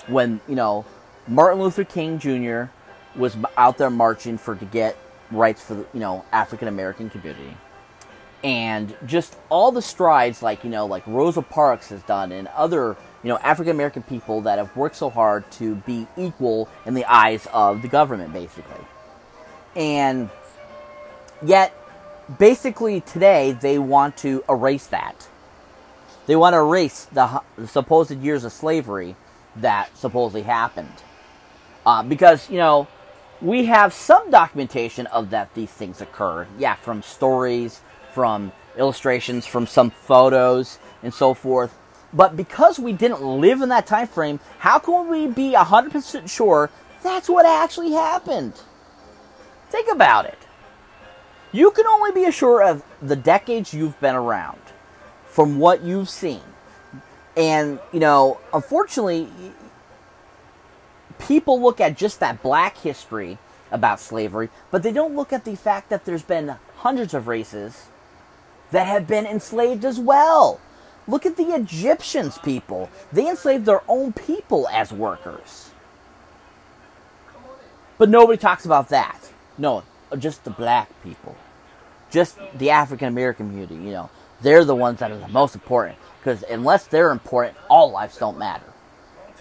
when, 0.07 0.41
you 0.47 0.55
know, 0.55 0.85
Martin 1.27 1.61
Luther 1.61 1.83
King 1.83 2.19
Jr. 2.19 2.65
was 3.17 3.35
out 3.57 3.77
there 3.77 3.89
marching 3.89 4.37
for 4.37 4.55
to 4.55 4.65
get 4.65 4.97
rights 5.31 5.61
for 5.61 5.75
the, 5.75 5.85
you 5.93 5.99
know, 5.99 6.23
African 6.31 6.67
American 6.67 7.09
community. 7.09 7.57
And 8.43 8.95
just 9.05 9.35
all 9.49 9.71
the 9.71 9.81
strides 9.81 10.43
like, 10.43 10.63
you 10.63 10.69
know, 10.69 10.85
like 10.85 11.05
Rosa 11.07 11.41
Parks 11.41 11.89
has 11.89 12.03
done 12.03 12.31
and 12.31 12.47
other 12.49 12.95
you 13.25 13.29
know, 13.29 13.39
African 13.39 13.71
American 13.71 14.03
people 14.03 14.41
that 14.41 14.59
have 14.59 14.75
worked 14.77 14.95
so 14.95 15.09
hard 15.09 15.49
to 15.53 15.73
be 15.77 16.05
equal 16.15 16.69
in 16.85 16.93
the 16.93 17.05
eyes 17.05 17.47
of 17.51 17.81
the 17.81 17.87
government, 17.87 18.31
basically. 18.31 18.85
And 19.75 20.29
yet, 21.43 21.75
basically, 22.37 23.01
today 23.01 23.53
they 23.53 23.79
want 23.79 24.15
to 24.17 24.43
erase 24.47 24.85
that. 24.87 25.27
They 26.27 26.35
want 26.35 26.53
to 26.53 26.59
erase 26.59 27.05
the, 27.05 27.41
the 27.57 27.67
supposed 27.67 28.11
years 28.11 28.43
of 28.43 28.51
slavery 28.51 29.15
that 29.57 29.95
supposedly 29.97 30.43
happened. 30.43 31.03
Uh, 31.85 32.03
because, 32.03 32.49
you 32.49 32.57
know, 32.57 32.87
we 33.41 33.65
have 33.65 33.93
some 33.93 34.31
documentation 34.31 35.07
of 35.07 35.29
that 35.29 35.53
these 35.53 35.69
things 35.69 36.01
occurred. 36.01 36.47
Yeah, 36.57 36.75
from 36.75 37.01
stories, 37.01 37.81
from 38.13 38.51
illustrations, 38.77 39.45
from 39.45 39.67
some 39.67 39.91
photos, 39.91 40.79
and 41.03 41.13
so 41.13 41.33
forth. 41.33 41.77
But 42.13 42.37
because 42.37 42.79
we 42.79 42.93
didn't 42.93 43.21
live 43.21 43.61
in 43.61 43.69
that 43.69 43.87
time 43.87 44.07
frame, 44.07 44.39
how 44.59 44.79
can 44.79 45.09
we 45.09 45.27
be 45.27 45.53
100% 45.53 46.29
sure 46.29 46.69
that's 47.03 47.29
what 47.29 47.45
actually 47.45 47.91
happened? 47.91 48.53
Think 49.69 49.91
about 49.91 50.25
it. 50.25 50.39
You 51.51 51.71
can 51.71 51.85
only 51.85 52.11
be 52.11 52.25
assured 52.25 52.63
of 52.63 52.83
the 53.01 53.15
decades 53.15 53.73
you've 53.73 53.99
been 53.99 54.15
around 54.15 54.59
from 55.25 55.59
what 55.59 55.83
you've 55.83 56.09
seen. 56.09 56.41
And, 57.37 57.79
you 57.91 57.99
know, 57.99 58.39
unfortunately, 58.53 59.29
people 61.19 61.61
look 61.61 61.81
at 61.81 61.97
just 61.97 62.19
that 62.19 62.41
black 62.41 62.77
history 62.77 63.37
about 63.71 63.99
slavery, 63.99 64.49
but 64.71 64.83
they 64.83 64.91
don't 64.91 65.15
look 65.15 65.33
at 65.33 65.43
the 65.43 65.55
fact 65.55 65.89
that 65.89 66.05
there's 66.05 66.23
been 66.23 66.55
hundreds 66.77 67.13
of 67.13 67.27
races 67.27 67.87
that 68.71 68.87
have 68.87 69.07
been 69.07 69.25
enslaved 69.25 69.83
as 69.83 69.99
well. 69.99 70.59
Look 71.07 71.25
at 71.25 71.37
the 71.37 71.53
Egyptians, 71.53 72.37
people. 72.37 72.89
They 73.11 73.29
enslaved 73.29 73.65
their 73.65 73.81
own 73.87 74.13
people 74.13 74.67
as 74.69 74.91
workers. 74.91 75.71
But 77.97 78.09
nobody 78.09 78.37
talks 78.37 78.65
about 78.65 78.89
that. 78.89 79.19
No, 79.57 79.83
just 80.17 80.43
the 80.43 80.49
black 80.49 80.89
people. 81.03 81.35
Just 82.09 82.37
the 82.53 82.69
African 82.71 83.07
American 83.07 83.49
community, 83.49 83.75
you 83.75 83.91
know. 83.91 84.09
They're 84.41 84.65
the 84.65 84.75
ones 84.75 84.99
that 84.99 85.11
are 85.11 85.17
the 85.17 85.27
most 85.27 85.55
important. 85.55 85.97
Because 86.19 86.43
unless 86.43 86.87
they're 86.87 87.11
important, 87.11 87.57
all 87.69 87.91
lives 87.91 88.17
don't 88.17 88.37
matter. 88.37 88.65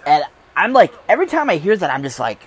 And 0.06 0.24
I'm 0.54 0.72
like, 0.72 0.92
every 1.08 1.26
time 1.26 1.48
I 1.48 1.56
hear 1.56 1.76
that, 1.76 1.90
I'm 1.90 2.02
just 2.02 2.20
like, 2.20 2.42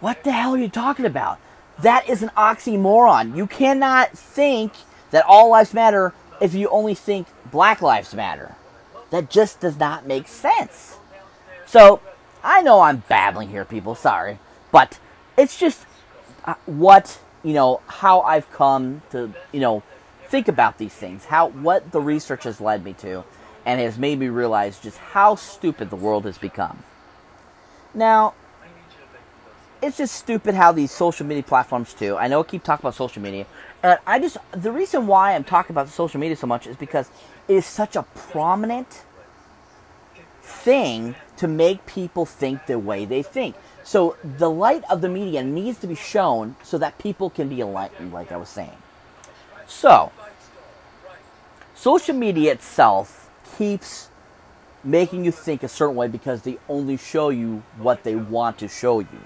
what 0.00 0.22
the 0.24 0.32
hell 0.32 0.54
are 0.54 0.58
you 0.58 0.68
talking 0.68 1.06
about? 1.06 1.38
That 1.78 2.08
is 2.08 2.22
an 2.22 2.30
oxymoron. 2.36 3.36
You 3.36 3.46
cannot 3.46 4.10
think 4.10 4.72
that 5.10 5.24
all 5.26 5.50
lives 5.50 5.72
matter 5.72 6.12
if 6.40 6.54
you 6.54 6.68
only 6.68 6.94
think 6.94 7.28
Black 7.50 7.80
Lives 7.80 8.14
Matter. 8.14 8.54
That 9.10 9.30
just 9.30 9.60
does 9.60 9.78
not 9.78 10.06
make 10.06 10.28
sense. 10.28 10.98
So, 11.66 12.00
I 12.42 12.62
know 12.62 12.80
I'm 12.80 13.04
babbling 13.08 13.48
here, 13.48 13.64
people, 13.64 13.94
sorry. 13.94 14.38
But 14.70 14.98
it's 15.36 15.58
just 15.58 15.86
uh, 16.44 16.54
what, 16.66 17.20
you 17.42 17.52
know, 17.52 17.80
how 17.86 18.20
I've 18.22 18.50
come 18.52 19.02
to, 19.10 19.32
you 19.52 19.60
know, 19.60 19.82
think 20.32 20.48
about 20.48 20.78
these 20.78 20.94
things, 20.94 21.26
how 21.26 21.48
what 21.48 21.92
the 21.92 22.00
research 22.00 22.44
has 22.44 22.58
led 22.58 22.82
me 22.82 22.94
to, 22.94 23.22
and 23.66 23.78
has 23.78 23.98
made 23.98 24.18
me 24.18 24.28
realize 24.30 24.80
just 24.80 24.96
how 24.96 25.34
stupid 25.34 25.90
the 25.90 25.96
world 25.96 26.24
has 26.24 26.38
become. 26.38 26.82
Now, 27.92 28.32
it's 29.82 29.98
just 29.98 30.14
stupid 30.14 30.54
how 30.54 30.72
these 30.72 30.90
social 30.90 31.26
media 31.26 31.42
platforms 31.42 31.92
too. 31.92 32.16
I 32.16 32.28
know 32.28 32.40
I 32.40 32.44
keep 32.44 32.64
talking 32.64 32.82
about 32.82 32.94
social 32.94 33.20
media, 33.20 33.44
and 33.82 33.98
I 34.06 34.18
just 34.18 34.38
the 34.52 34.72
reason 34.72 35.06
why 35.06 35.34
I'm 35.34 35.44
talking 35.44 35.74
about 35.74 35.90
social 35.90 36.18
media 36.18 36.36
so 36.36 36.46
much 36.46 36.66
is 36.66 36.76
because 36.76 37.10
it 37.46 37.56
is 37.56 37.66
such 37.66 37.94
a 37.94 38.04
prominent 38.30 39.02
thing 40.40 41.14
to 41.36 41.46
make 41.46 41.84
people 41.84 42.24
think 42.24 42.64
the 42.64 42.78
way 42.78 43.04
they 43.04 43.22
think. 43.22 43.54
So 43.84 44.16
the 44.24 44.48
light 44.48 44.82
of 44.88 45.02
the 45.02 45.10
media 45.10 45.42
needs 45.44 45.78
to 45.80 45.86
be 45.86 45.94
shown 45.94 46.56
so 46.62 46.78
that 46.78 46.96
people 46.96 47.28
can 47.28 47.50
be 47.50 47.60
enlightened, 47.60 48.14
like 48.14 48.32
I 48.32 48.38
was 48.38 48.48
saying. 48.48 48.78
So, 49.66 50.12
social 51.82 52.14
media 52.14 52.52
itself 52.52 53.28
keeps 53.58 54.08
making 54.84 55.24
you 55.24 55.32
think 55.32 55.64
a 55.64 55.68
certain 55.68 55.96
way 55.96 56.06
because 56.06 56.42
they 56.42 56.56
only 56.68 56.96
show 56.96 57.28
you 57.28 57.60
what 57.76 58.04
they 58.04 58.14
want 58.14 58.56
to 58.56 58.68
show 58.68 59.00
you. 59.00 59.20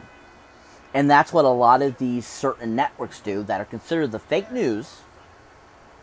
And 0.95 1.11
that's 1.11 1.35
what 1.35 1.45
a 1.45 1.51
lot 1.51 1.83
of 1.83 1.99
these 1.99 2.27
certain 2.27 2.75
networks 2.75 3.21
do 3.21 3.43
that 3.43 3.61
are 3.61 3.67
considered 3.67 4.11
the 4.11 4.19
fake 4.19 4.51
news 4.51 5.03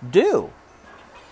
do. 0.07 0.51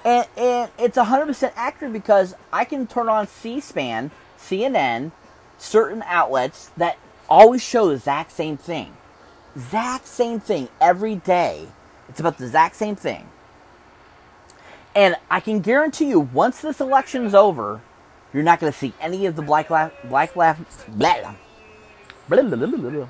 And, 0.03 0.25
and 0.35 0.71
it's 0.79 0.97
100% 0.97 1.51
accurate 1.55 1.93
because 1.93 2.33
I 2.51 2.65
can 2.65 2.87
turn 2.87 3.07
on 3.07 3.27
C 3.27 3.59
SPAN, 3.59 4.09
CNN, 4.39 5.11
certain 5.59 6.01
outlets 6.07 6.71
that 6.77 6.97
always 7.29 7.61
show 7.61 7.89
the 7.89 7.93
exact 7.93 8.31
same 8.31 8.57
thing. 8.57 8.97
Exact 9.55 10.07
same 10.07 10.39
thing 10.39 10.67
every 10.79 11.13
day. 11.13 11.67
It's 12.09 12.19
about 12.19 12.39
the 12.39 12.45
exact 12.45 12.75
same 12.75 12.95
thing. 12.95 13.27
And 14.93 15.15
I 15.29 15.39
can 15.39 15.61
guarantee 15.61 16.09
you, 16.09 16.19
once 16.19 16.61
this 16.61 16.81
election 16.81 17.25
is 17.25 17.33
over, 17.33 17.81
you're 18.33 18.43
not 18.43 18.59
going 18.59 18.71
to 18.71 18.77
see 18.77 18.93
any 18.99 19.25
of 19.25 19.35
the 19.35 19.41
black 19.41 19.67
black 19.67 20.35
laugh, 20.35 20.87
blah, 20.97 21.35
blah, 22.27 22.41
blah, 22.41 22.67
blah, 22.67 22.89
blah. 22.89 23.07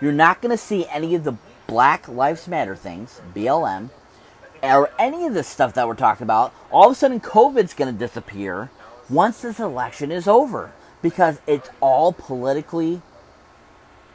You're 0.00 0.12
not 0.12 0.40
going 0.40 0.50
to 0.50 0.62
see 0.62 0.86
any 0.86 1.14
of 1.14 1.24
the 1.24 1.34
Black 1.66 2.08
Lives 2.08 2.48
Matter 2.48 2.74
things, 2.74 3.20
BLM, 3.34 3.90
or 4.62 4.90
any 4.98 5.26
of 5.26 5.34
this 5.34 5.46
stuff 5.46 5.74
that 5.74 5.86
we're 5.86 5.94
talking 5.94 6.24
about. 6.24 6.54
All 6.70 6.86
of 6.86 6.92
a 6.92 6.94
sudden, 6.94 7.20
COVID's 7.20 7.74
going 7.74 7.92
to 7.92 7.98
disappear 7.98 8.70
once 9.10 9.42
this 9.42 9.60
election 9.60 10.10
is 10.10 10.26
over 10.26 10.72
because 11.02 11.40
it's 11.46 11.68
all 11.80 12.12
politically 12.12 13.02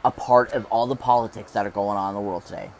a 0.04 0.10
part 0.10 0.52
of 0.52 0.66
all 0.66 0.86
the 0.86 0.96
politics 0.96 1.52
that 1.52 1.66
are 1.66 1.70
going 1.70 1.96
on 1.96 2.10
in 2.10 2.14
the 2.14 2.20
world 2.20 2.44
today. 2.44 2.70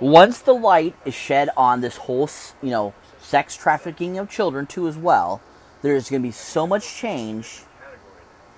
Once 0.00 0.40
the 0.40 0.52
light 0.52 0.94
is 1.06 1.14
shed 1.14 1.48
on 1.56 1.80
this 1.80 1.96
whole, 1.96 2.28
you 2.62 2.70
know, 2.70 2.92
sex 3.18 3.56
trafficking 3.56 4.18
of 4.18 4.28
children 4.28 4.66
too 4.66 4.86
as 4.86 4.96
well, 4.96 5.40
there's 5.80 6.10
going 6.10 6.22
to 6.22 6.28
be 6.28 6.32
so 6.32 6.66
much 6.66 6.94
change 6.94 7.62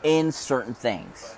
in 0.02 0.32
certain 0.32 0.74
things. 0.74 1.36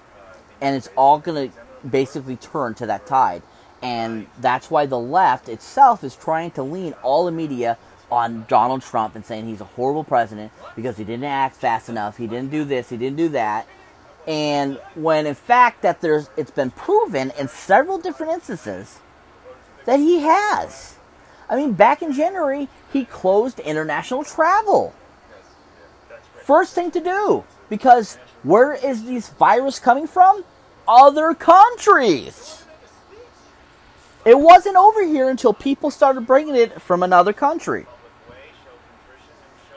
And 0.60 0.74
it's 0.74 0.88
all 0.96 1.18
going 1.18 1.50
to 1.50 1.56
basically 1.86 2.36
turn 2.36 2.74
to 2.74 2.86
that 2.86 3.06
tide. 3.06 3.42
And 3.82 4.26
that's 4.38 4.70
why 4.70 4.86
the 4.86 4.98
left 4.98 5.48
itself 5.48 6.02
is 6.02 6.16
trying 6.16 6.50
to 6.52 6.62
lean 6.62 6.94
all 7.02 7.24
the 7.24 7.32
media 7.32 7.78
on 8.10 8.44
Donald 8.48 8.82
Trump 8.82 9.14
and 9.14 9.24
saying 9.24 9.46
he's 9.46 9.60
a 9.60 9.64
horrible 9.64 10.04
president 10.04 10.52
because 10.76 10.96
he 10.96 11.04
didn't 11.04 11.24
act 11.24 11.56
fast 11.56 11.88
enough, 11.88 12.16
he 12.16 12.26
didn't 12.26 12.50
do 12.50 12.64
this, 12.64 12.88
he 12.88 12.96
didn't 12.96 13.16
do 13.16 13.28
that. 13.30 13.66
And 14.26 14.78
when 14.94 15.26
in 15.26 15.34
fact 15.34 15.82
that 15.82 16.00
there's 16.00 16.28
it's 16.36 16.50
been 16.50 16.70
proven 16.70 17.32
in 17.38 17.48
several 17.48 17.98
different 17.98 18.32
instances 18.32 18.98
that 19.84 19.98
he 19.98 20.20
has. 20.20 20.96
I 21.48 21.56
mean, 21.56 21.72
back 21.72 22.02
in 22.02 22.12
January, 22.12 22.68
he 22.92 23.04
closed 23.04 23.58
international 23.60 24.24
travel. 24.24 24.94
First 26.44 26.74
thing 26.74 26.90
to 26.92 27.00
do 27.00 27.44
because 27.68 28.16
where 28.42 28.72
is 28.72 29.04
this 29.04 29.28
virus 29.30 29.78
coming 29.78 30.06
from? 30.06 30.44
Other 30.86 31.34
countries. 31.34 32.64
It 34.24 34.38
wasn't 34.38 34.76
over 34.76 35.04
here 35.04 35.28
until 35.30 35.52
people 35.52 35.90
started 35.90 36.26
bringing 36.26 36.54
it 36.54 36.80
from 36.82 37.02
another 37.02 37.32
country. 37.32 37.86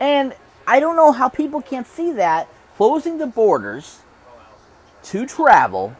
And 0.01 0.35
I 0.67 0.79
don't 0.79 0.95
know 0.95 1.11
how 1.11 1.29
people 1.29 1.61
can't 1.61 1.87
see 1.87 2.11
that 2.13 2.49
closing 2.75 3.17
the 3.17 3.27
borders 3.27 3.99
to 5.03 5.25
travel 5.25 5.95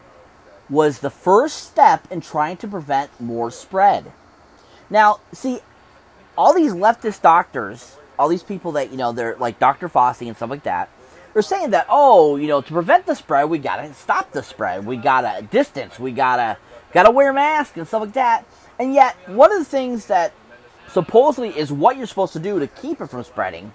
was 0.68 1.00
the 1.00 1.10
first 1.10 1.64
step 1.64 2.10
in 2.10 2.20
trying 2.20 2.56
to 2.58 2.68
prevent 2.68 3.20
more 3.20 3.50
spread. 3.50 4.12
Now, 4.88 5.20
see, 5.32 5.60
all 6.36 6.54
these 6.54 6.72
leftist 6.72 7.22
doctors, 7.22 7.96
all 8.18 8.28
these 8.28 8.42
people 8.42 8.72
that, 8.72 8.90
you 8.90 8.96
know, 8.96 9.12
they're 9.12 9.36
like 9.36 9.58
Dr. 9.58 9.88
Fauci 9.88 10.26
and 10.26 10.36
stuff 10.36 10.50
like 10.50 10.64
that, 10.64 10.88
they're 11.32 11.42
saying 11.42 11.70
that, 11.70 11.86
oh, 11.88 12.36
you 12.36 12.46
know, 12.46 12.60
to 12.60 12.72
prevent 12.72 13.06
the 13.06 13.14
spread, 13.14 13.50
we 13.50 13.58
gotta 13.58 13.92
stop 13.92 14.32
the 14.32 14.42
spread. 14.42 14.86
We 14.86 14.96
gotta 14.96 15.42
distance. 15.42 15.98
We 15.98 16.12
gotta 16.12 16.56
gotta 16.92 17.10
wear 17.10 17.32
masks 17.32 17.76
and 17.76 17.86
stuff 17.86 18.02
like 18.02 18.12
that. 18.12 18.46
And 18.78 18.94
yet, 18.94 19.16
one 19.26 19.52
of 19.52 19.58
the 19.58 19.64
things 19.64 20.06
that 20.06 20.32
supposedly 20.88 21.50
is 21.50 21.72
what 21.72 21.96
you're 21.96 22.06
supposed 22.06 22.32
to 22.34 22.38
do 22.38 22.60
to 22.60 22.68
keep 22.68 23.00
it 23.00 23.08
from 23.08 23.24
spreading, 23.24 23.72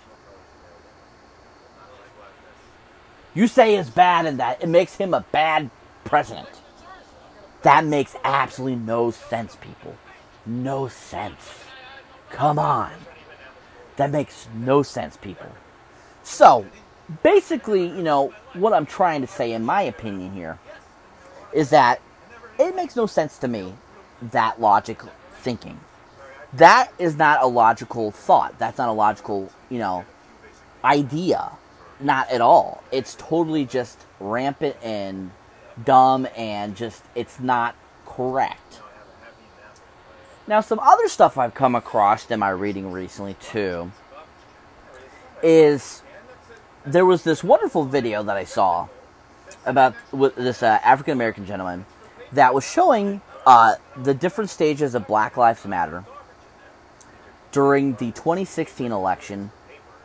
you 3.33 3.47
say 3.47 3.75
is 3.75 3.89
bad 3.89 4.25
and 4.25 4.39
that 4.39 4.63
it 4.63 4.67
makes 4.67 4.95
him 4.95 5.13
a 5.13 5.25
bad 5.31 5.69
president. 6.05 6.47
That 7.61 7.85
makes 7.85 8.15
absolutely 8.23 8.77
no 8.77 9.11
sense, 9.11 9.55
people. 9.55 9.95
No 10.45 10.87
sense. 10.87 11.63
Come 12.29 12.57
on. 12.57 12.91
That 13.97 14.11
makes 14.11 14.47
no 14.55 14.81
sense, 14.81 15.17
people. 15.17 15.51
So, 16.23 16.65
basically, 17.23 17.85
you 17.85 18.01
know, 18.01 18.33
what 18.53 18.73
I'm 18.73 18.85
trying 18.85 19.21
to 19.21 19.27
say, 19.27 19.51
in 19.51 19.65
my 19.65 19.81
opinion, 19.81 20.33
here, 20.33 20.57
is 21.51 21.69
that 21.71 22.01
it 22.57 22.75
makes 22.75 22.95
no 22.95 23.05
sense 23.05 23.37
to 23.39 23.47
me 23.47 23.73
that 24.21 24.61
logic 24.61 25.01
thinking. 25.33 25.79
That 26.53 26.91
is 26.97 27.15
not 27.15 27.43
a 27.43 27.47
logical 27.47 28.11
thought. 28.11 28.57
That's 28.57 28.77
not 28.77 28.89
a 28.89 28.93
logical, 28.93 29.51
you 29.69 29.79
know, 29.79 30.05
idea. 30.83 31.51
Not 31.99 32.29
at 32.29 32.39
all. 32.39 32.83
It's 32.91 33.15
totally 33.15 33.65
just 33.65 34.05
rampant 34.19 34.77
and 34.81 35.31
dumb 35.85 36.27
and 36.35 36.75
just, 36.75 37.03
it's 37.15 37.39
not 37.39 37.75
correct. 38.05 38.81
Now, 40.47 40.61
some 40.61 40.79
other 40.79 41.07
stuff 41.07 41.37
I've 41.37 41.53
come 41.53 41.75
across 41.75 42.29
in 42.31 42.39
my 42.39 42.49
reading 42.49 42.91
recently, 42.91 43.35
too, 43.35 43.91
is 45.43 46.01
there 46.85 47.05
was 47.05 47.23
this 47.23 47.43
wonderful 47.43 47.85
video 47.85 48.23
that 48.23 48.35
I 48.35 48.45
saw 48.45 48.87
about 49.65 49.93
this 50.37 50.63
uh, 50.63 50.79
African 50.83 51.13
American 51.13 51.45
gentleman 51.45 51.85
that 52.31 52.53
was 52.53 52.63
showing 52.63 53.21
uh, 53.45 53.75
the 53.95 54.13
different 54.13 54.49
stages 54.49 54.95
of 54.95 55.07
Black 55.07 55.37
Lives 55.37 55.65
Matter 55.65 56.03
during 57.51 57.93
the 57.95 58.11
2016 58.11 58.91
election 58.91 59.51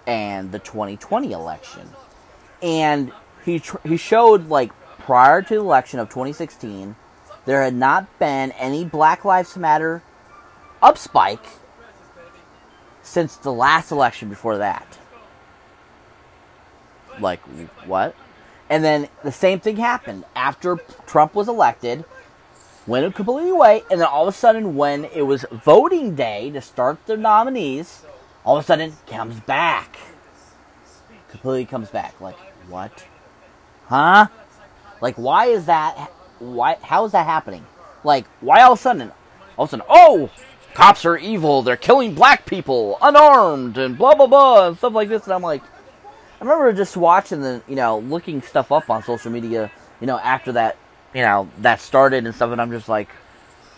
and 0.06 0.52
the 0.52 0.58
2020 0.58 1.32
election. 1.32 1.88
And 2.62 3.12
he 3.44 3.60
tr- 3.60 3.76
he 3.84 3.96
showed 3.96 4.48
like 4.48 4.72
prior 5.04 5.42
to 5.42 5.54
the 5.54 5.60
election 5.60 6.00
of 6.00 6.08
2016, 6.08 6.96
there 7.44 7.62
had 7.62 7.74
not 7.74 8.18
been 8.18 8.52
any 8.52 8.84
Black 8.84 9.24
Lives 9.24 9.56
Matter 9.56 10.02
upspike 10.82 11.46
since 13.02 13.36
the 13.36 13.52
last 13.52 13.90
election 13.90 14.30
before 14.30 14.58
that. 14.58 14.98
Like 17.20 17.40
what? 17.86 18.16
And 18.70 18.82
then 18.82 19.08
the 19.22 19.30
same 19.30 19.60
thing 19.60 19.76
happened 19.76 20.24
after 20.34 20.76
Trump 21.06 21.34
was 21.34 21.48
elected 21.48 22.04
went 22.86 23.14
completely 23.14 23.50
away, 23.50 23.82
and 23.90 24.00
then 24.00 24.06
all 24.06 24.26
of 24.26 24.34
a 24.34 24.36
sudden, 24.36 24.76
when 24.76 25.04
it 25.06 25.22
was 25.22 25.44
voting 25.50 26.14
day 26.14 26.50
to 26.50 26.60
start 26.60 26.98
the 27.06 27.16
nominees, 27.16 28.02
all 28.44 28.56
of 28.56 28.64
a 28.64 28.66
sudden 28.66 28.94
comes 29.06 29.40
back. 29.40 29.96
Completely 31.30 31.64
comes 31.66 31.90
back. 31.90 32.20
Like, 32.20 32.36
what? 32.68 33.04
Huh? 33.86 34.28
Like, 35.00 35.16
why 35.16 35.46
is 35.46 35.66
that? 35.66 36.12
Why? 36.38 36.76
How 36.82 37.04
is 37.04 37.12
that 37.12 37.26
happening? 37.26 37.66
Like, 38.02 38.26
why 38.40 38.62
all 38.62 38.72
of 38.72 38.78
a 38.78 38.82
sudden? 38.82 39.12
All 39.56 39.64
of 39.64 39.68
a 39.68 39.70
sudden, 39.70 39.86
oh, 39.88 40.30
cops 40.74 41.04
are 41.04 41.16
evil. 41.16 41.62
They're 41.62 41.76
killing 41.76 42.14
black 42.14 42.46
people 42.46 42.98
unarmed 43.00 43.78
and 43.78 43.96
blah 43.96 44.14
blah 44.14 44.26
blah 44.26 44.68
and 44.68 44.78
stuff 44.78 44.94
like 44.94 45.08
this. 45.08 45.24
And 45.24 45.32
I'm 45.32 45.42
like, 45.42 45.62
I 45.62 46.44
remember 46.44 46.72
just 46.72 46.96
watching 46.96 47.40
the, 47.40 47.62
you 47.68 47.76
know, 47.76 47.98
looking 47.98 48.42
stuff 48.42 48.72
up 48.72 48.90
on 48.90 49.02
social 49.02 49.30
media, 49.30 49.70
you 50.00 50.06
know, 50.06 50.18
after 50.18 50.52
that 50.52 50.76
you 51.14 51.22
know, 51.22 51.48
that 51.58 51.80
started 51.80 52.26
and 52.26 52.34
stuff, 52.34 52.50
and 52.50 52.60
I'm 52.60 52.72
just 52.72 52.88
like, 52.88 53.08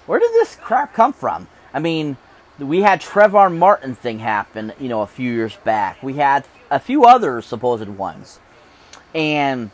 where 0.06 0.18
did 0.18 0.32
this 0.32 0.56
crap 0.56 0.94
come 0.94 1.12
from? 1.12 1.46
I 1.72 1.78
mean, 1.78 2.16
we 2.58 2.80
had 2.80 3.00
Trevor 3.00 3.50
Martin 3.50 3.94
thing 3.94 4.18
happen, 4.18 4.72
you 4.80 4.88
know, 4.88 5.02
a 5.02 5.06
few 5.06 5.30
years 5.30 5.56
back. 5.56 6.02
We 6.02 6.14
had 6.14 6.46
a 6.70 6.80
few 6.80 7.04
other 7.04 7.42
supposed 7.42 7.88
ones. 7.88 8.40
And, 9.14 9.70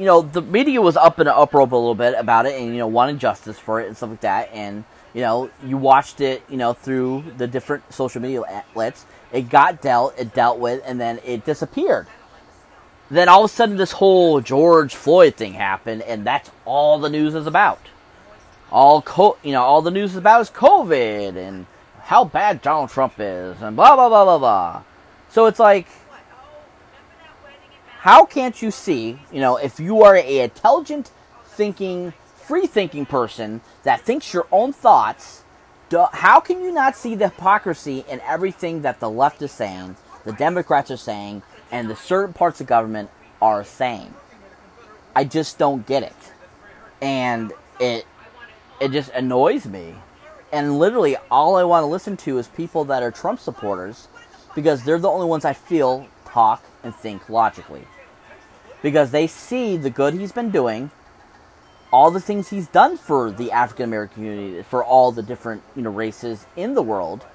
you 0.00 0.06
know, 0.06 0.22
the 0.22 0.40
media 0.40 0.80
was 0.80 0.96
up 0.96 1.20
in 1.20 1.26
an 1.26 1.34
uproar 1.36 1.60
a 1.60 1.64
little 1.64 1.94
bit 1.94 2.14
about 2.16 2.46
it 2.46 2.58
and, 2.58 2.72
you 2.72 2.78
know, 2.78 2.86
wanted 2.86 3.18
justice 3.18 3.58
for 3.58 3.82
it 3.82 3.86
and 3.86 3.94
stuff 3.94 4.08
like 4.08 4.22
that. 4.22 4.50
And, 4.50 4.84
you 5.12 5.20
know, 5.20 5.50
you 5.62 5.76
watched 5.76 6.22
it, 6.22 6.42
you 6.48 6.56
know, 6.56 6.72
through 6.72 7.22
the 7.36 7.46
different 7.46 7.92
social 7.92 8.22
media 8.22 8.40
outlets. 8.48 9.04
It 9.30 9.50
got 9.50 9.82
dealt, 9.82 10.18
it 10.18 10.32
dealt 10.32 10.58
with, 10.58 10.82
and 10.86 10.98
then 10.98 11.20
it 11.22 11.44
disappeared. 11.44 12.06
Then 13.10 13.28
all 13.28 13.44
of 13.44 13.50
a 13.50 13.52
sudden, 13.52 13.76
this 13.76 13.92
whole 13.92 14.40
George 14.40 14.94
Floyd 14.94 15.34
thing 15.34 15.52
happened, 15.52 16.00
and 16.00 16.24
that's 16.24 16.50
all 16.64 16.98
the 16.98 17.10
news 17.10 17.34
is 17.34 17.46
about. 17.46 17.80
All 18.72 19.02
co- 19.02 19.36
you 19.42 19.52
know, 19.52 19.62
all 19.62 19.82
the 19.82 19.90
news 19.90 20.12
is 20.12 20.16
about 20.16 20.40
is 20.40 20.48
COVID 20.48 21.36
and 21.36 21.66
how 22.04 22.24
bad 22.24 22.62
Donald 22.62 22.88
Trump 22.88 23.16
is, 23.18 23.60
and 23.60 23.76
blah 23.76 23.96
blah 23.96 24.08
blah 24.08 24.24
blah 24.24 24.38
blah. 24.38 24.82
So 25.28 25.44
it's 25.44 25.58
like, 25.58 25.88
how 28.00 28.24
can't 28.24 28.62
you 28.62 28.70
see? 28.70 29.18
You 29.30 29.40
know, 29.40 29.58
if 29.58 29.78
you 29.78 30.02
are 30.04 30.16
a 30.16 30.40
intelligent, 30.40 31.10
thinking, 31.44 32.14
free-thinking 32.34 33.04
person 33.04 33.60
that 33.82 34.00
thinks 34.00 34.32
your 34.32 34.46
own 34.50 34.72
thoughts, 34.72 35.44
how 36.12 36.40
can 36.40 36.62
you 36.62 36.72
not 36.72 36.96
see 36.96 37.14
the 37.14 37.28
hypocrisy 37.28 38.02
in 38.08 38.20
everything 38.20 38.80
that 38.82 39.00
the 39.00 39.10
left 39.10 39.42
is 39.42 39.52
saying, 39.52 39.96
the 40.24 40.32
Democrats 40.32 40.90
are 40.90 40.96
saying, 40.96 41.42
and 41.70 41.90
the 41.90 41.96
certain 41.96 42.32
parts 42.32 42.58
of 42.62 42.66
government 42.66 43.10
are 43.42 43.64
saying. 43.64 44.14
I 45.14 45.24
just 45.24 45.58
don't 45.58 45.86
get 45.86 46.02
it. 46.02 46.32
And 47.02 47.52
it 47.78 48.06
it 48.80 48.92
just 48.92 49.10
annoys 49.10 49.66
me. 49.66 49.94
And 50.52 50.78
literally 50.78 51.18
all 51.30 51.56
I 51.56 51.64
want 51.64 51.82
to 51.82 51.86
listen 51.86 52.16
to 52.18 52.38
is 52.38 52.48
people 52.48 52.86
that 52.86 53.02
are 53.02 53.10
Trump 53.10 53.40
supporters 53.40 54.08
because 54.54 54.84
they're 54.84 54.98
the 54.98 55.10
only 55.10 55.26
ones 55.26 55.44
I 55.44 55.52
feel 55.52 56.08
talk 56.24 56.64
and 56.82 56.94
think 56.94 57.28
logically. 57.28 57.86
Because 58.82 59.10
they 59.10 59.26
see 59.26 59.76
the 59.76 59.90
good 59.90 60.14
he's 60.14 60.32
been 60.32 60.50
doing, 60.50 60.90
all 61.92 62.10
the 62.10 62.20
things 62.20 62.48
he's 62.48 62.68
done 62.68 62.96
for 62.96 63.30
the 63.30 63.52
African 63.52 63.84
American 63.84 64.14
community, 64.14 64.62
for 64.62 64.82
all 64.84 65.12
the 65.12 65.22
different, 65.22 65.62
you 65.76 65.82
know, 65.82 65.90
races 65.90 66.46
in 66.56 66.74
the 66.74 66.82
world 66.82 67.26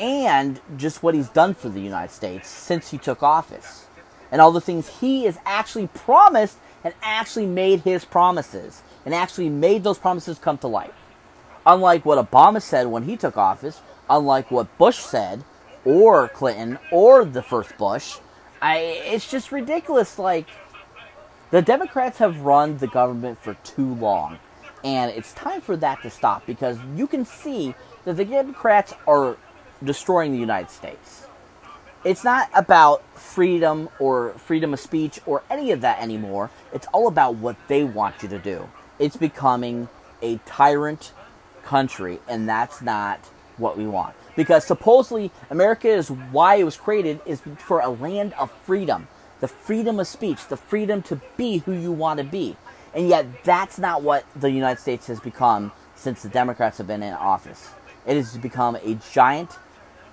and 0.00 0.60
just 0.78 1.02
what 1.02 1.14
he's 1.14 1.28
done 1.28 1.52
for 1.54 1.68
the 1.68 1.80
United 1.80 2.12
States 2.12 2.48
since 2.48 2.90
he 2.90 2.98
took 2.98 3.22
office. 3.22 3.86
And 4.32 4.40
all 4.40 4.50
the 4.50 4.60
things 4.60 5.00
he 5.00 5.24
has 5.24 5.38
actually 5.44 5.88
promised 5.88 6.56
and 6.82 6.94
actually 7.02 7.46
made 7.46 7.80
his 7.80 8.04
promises 8.04 8.82
and 9.04 9.14
actually 9.14 9.50
made 9.50 9.84
those 9.84 9.98
promises 9.98 10.38
come 10.38 10.56
to 10.58 10.66
life. 10.66 10.94
Unlike 11.66 12.06
what 12.06 12.30
Obama 12.30 12.62
said 12.62 12.86
when 12.86 13.02
he 13.02 13.16
took 13.16 13.36
office, 13.36 13.82
unlike 14.08 14.50
what 14.50 14.78
Bush 14.78 14.98
said, 14.98 15.44
or 15.84 16.28
Clinton, 16.28 16.78
or 16.90 17.24
the 17.24 17.42
first 17.42 17.76
Bush, 17.78 18.18
I, 18.60 18.78
it's 18.78 19.30
just 19.30 19.52
ridiculous. 19.52 20.18
Like, 20.18 20.46
the 21.50 21.62
Democrats 21.62 22.18
have 22.18 22.40
run 22.40 22.78
the 22.78 22.86
government 22.86 23.42
for 23.42 23.54
too 23.64 23.94
long. 23.94 24.38
And 24.82 25.10
it's 25.10 25.32
time 25.34 25.60
for 25.60 25.76
that 25.76 26.02
to 26.02 26.10
stop 26.10 26.46
because 26.46 26.78
you 26.96 27.06
can 27.06 27.24
see 27.24 27.74
that 28.04 28.16
the 28.16 28.24
Democrats 28.24 28.94
are 29.06 29.36
destroying 29.82 30.32
the 30.32 30.38
United 30.38 30.70
States. 30.70 31.26
It's 32.02 32.24
not 32.24 32.48
about 32.54 33.04
freedom 33.14 33.90
or 33.98 34.32
freedom 34.38 34.72
of 34.72 34.80
speech 34.80 35.20
or 35.26 35.42
any 35.50 35.70
of 35.70 35.82
that 35.82 36.00
anymore. 36.00 36.50
It's 36.72 36.86
all 36.94 37.08
about 37.08 37.34
what 37.34 37.56
they 37.68 37.84
want 37.84 38.22
you 38.22 38.28
to 38.30 38.38
do. 38.38 38.70
It's 38.98 39.16
becoming 39.16 39.88
a 40.22 40.38
tyrant 40.46 41.12
country, 41.62 42.20
and 42.26 42.48
that's 42.48 42.80
not 42.80 43.20
what 43.60 43.76
we 43.76 43.86
want. 43.86 44.14
Because 44.36 44.64
supposedly 44.64 45.30
America 45.50 45.88
is 45.88 46.10
why 46.10 46.56
it 46.56 46.64
was 46.64 46.76
created 46.76 47.20
is 47.26 47.42
for 47.58 47.80
a 47.80 47.88
land 47.88 48.32
of 48.34 48.50
freedom, 48.50 49.08
the 49.40 49.48
freedom 49.48 50.00
of 50.00 50.06
speech, 50.06 50.46
the 50.48 50.56
freedom 50.56 51.02
to 51.02 51.20
be 51.36 51.58
who 51.58 51.72
you 51.72 51.92
want 51.92 52.18
to 52.18 52.24
be. 52.24 52.56
And 52.94 53.08
yet 53.08 53.44
that's 53.44 53.78
not 53.78 54.02
what 54.02 54.24
the 54.34 54.50
United 54.50 54.80
States 54.80 55.06
has 55.06 55.20
become 55.20 55.72
since 55.94 56.22
the 56.22 56.28
Democrats 56.28 56.78
have 56.78 56.86
been 56.86 57.02
in 57.02 57.12
office. 57.14 57.70
It 58.06 58.16
has 58.16 58.36
become 58.36 58.76
a 58.76 58.98
giant 59.12 59.58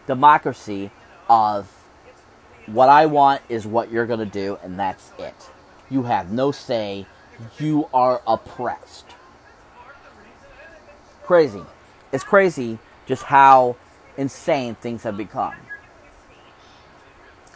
democracy 0.06 0.92
of 1.30 1.72
what 2.68 2.90
I 2.90 3.06
want 3.06 3.42
is 3.50 3.66
what 3.66 3.92
you're 3.92 4.06
going 4.06 4.20
to 4.20 4.26
do, 4.26 4.60
and 4.62 4.78
that's 4.78 5.12
it. 5.18 5.50
You 5.90 6.04
have 6.04 6.32
no 6.32 6.52
say. 6.52 7.06
You 7.60 7.88
are 7.94 8.22
oppressed. 8.28 9.06
Crazy. 11.24 11.64
It's 12.12 12.24
crazy 12.24 12.80
just 13.08 13.24
how 13.24 13.76
insane 14.18 14.76
things 14.76 15.04
have 15.04 15.18
become. 15.18 15.56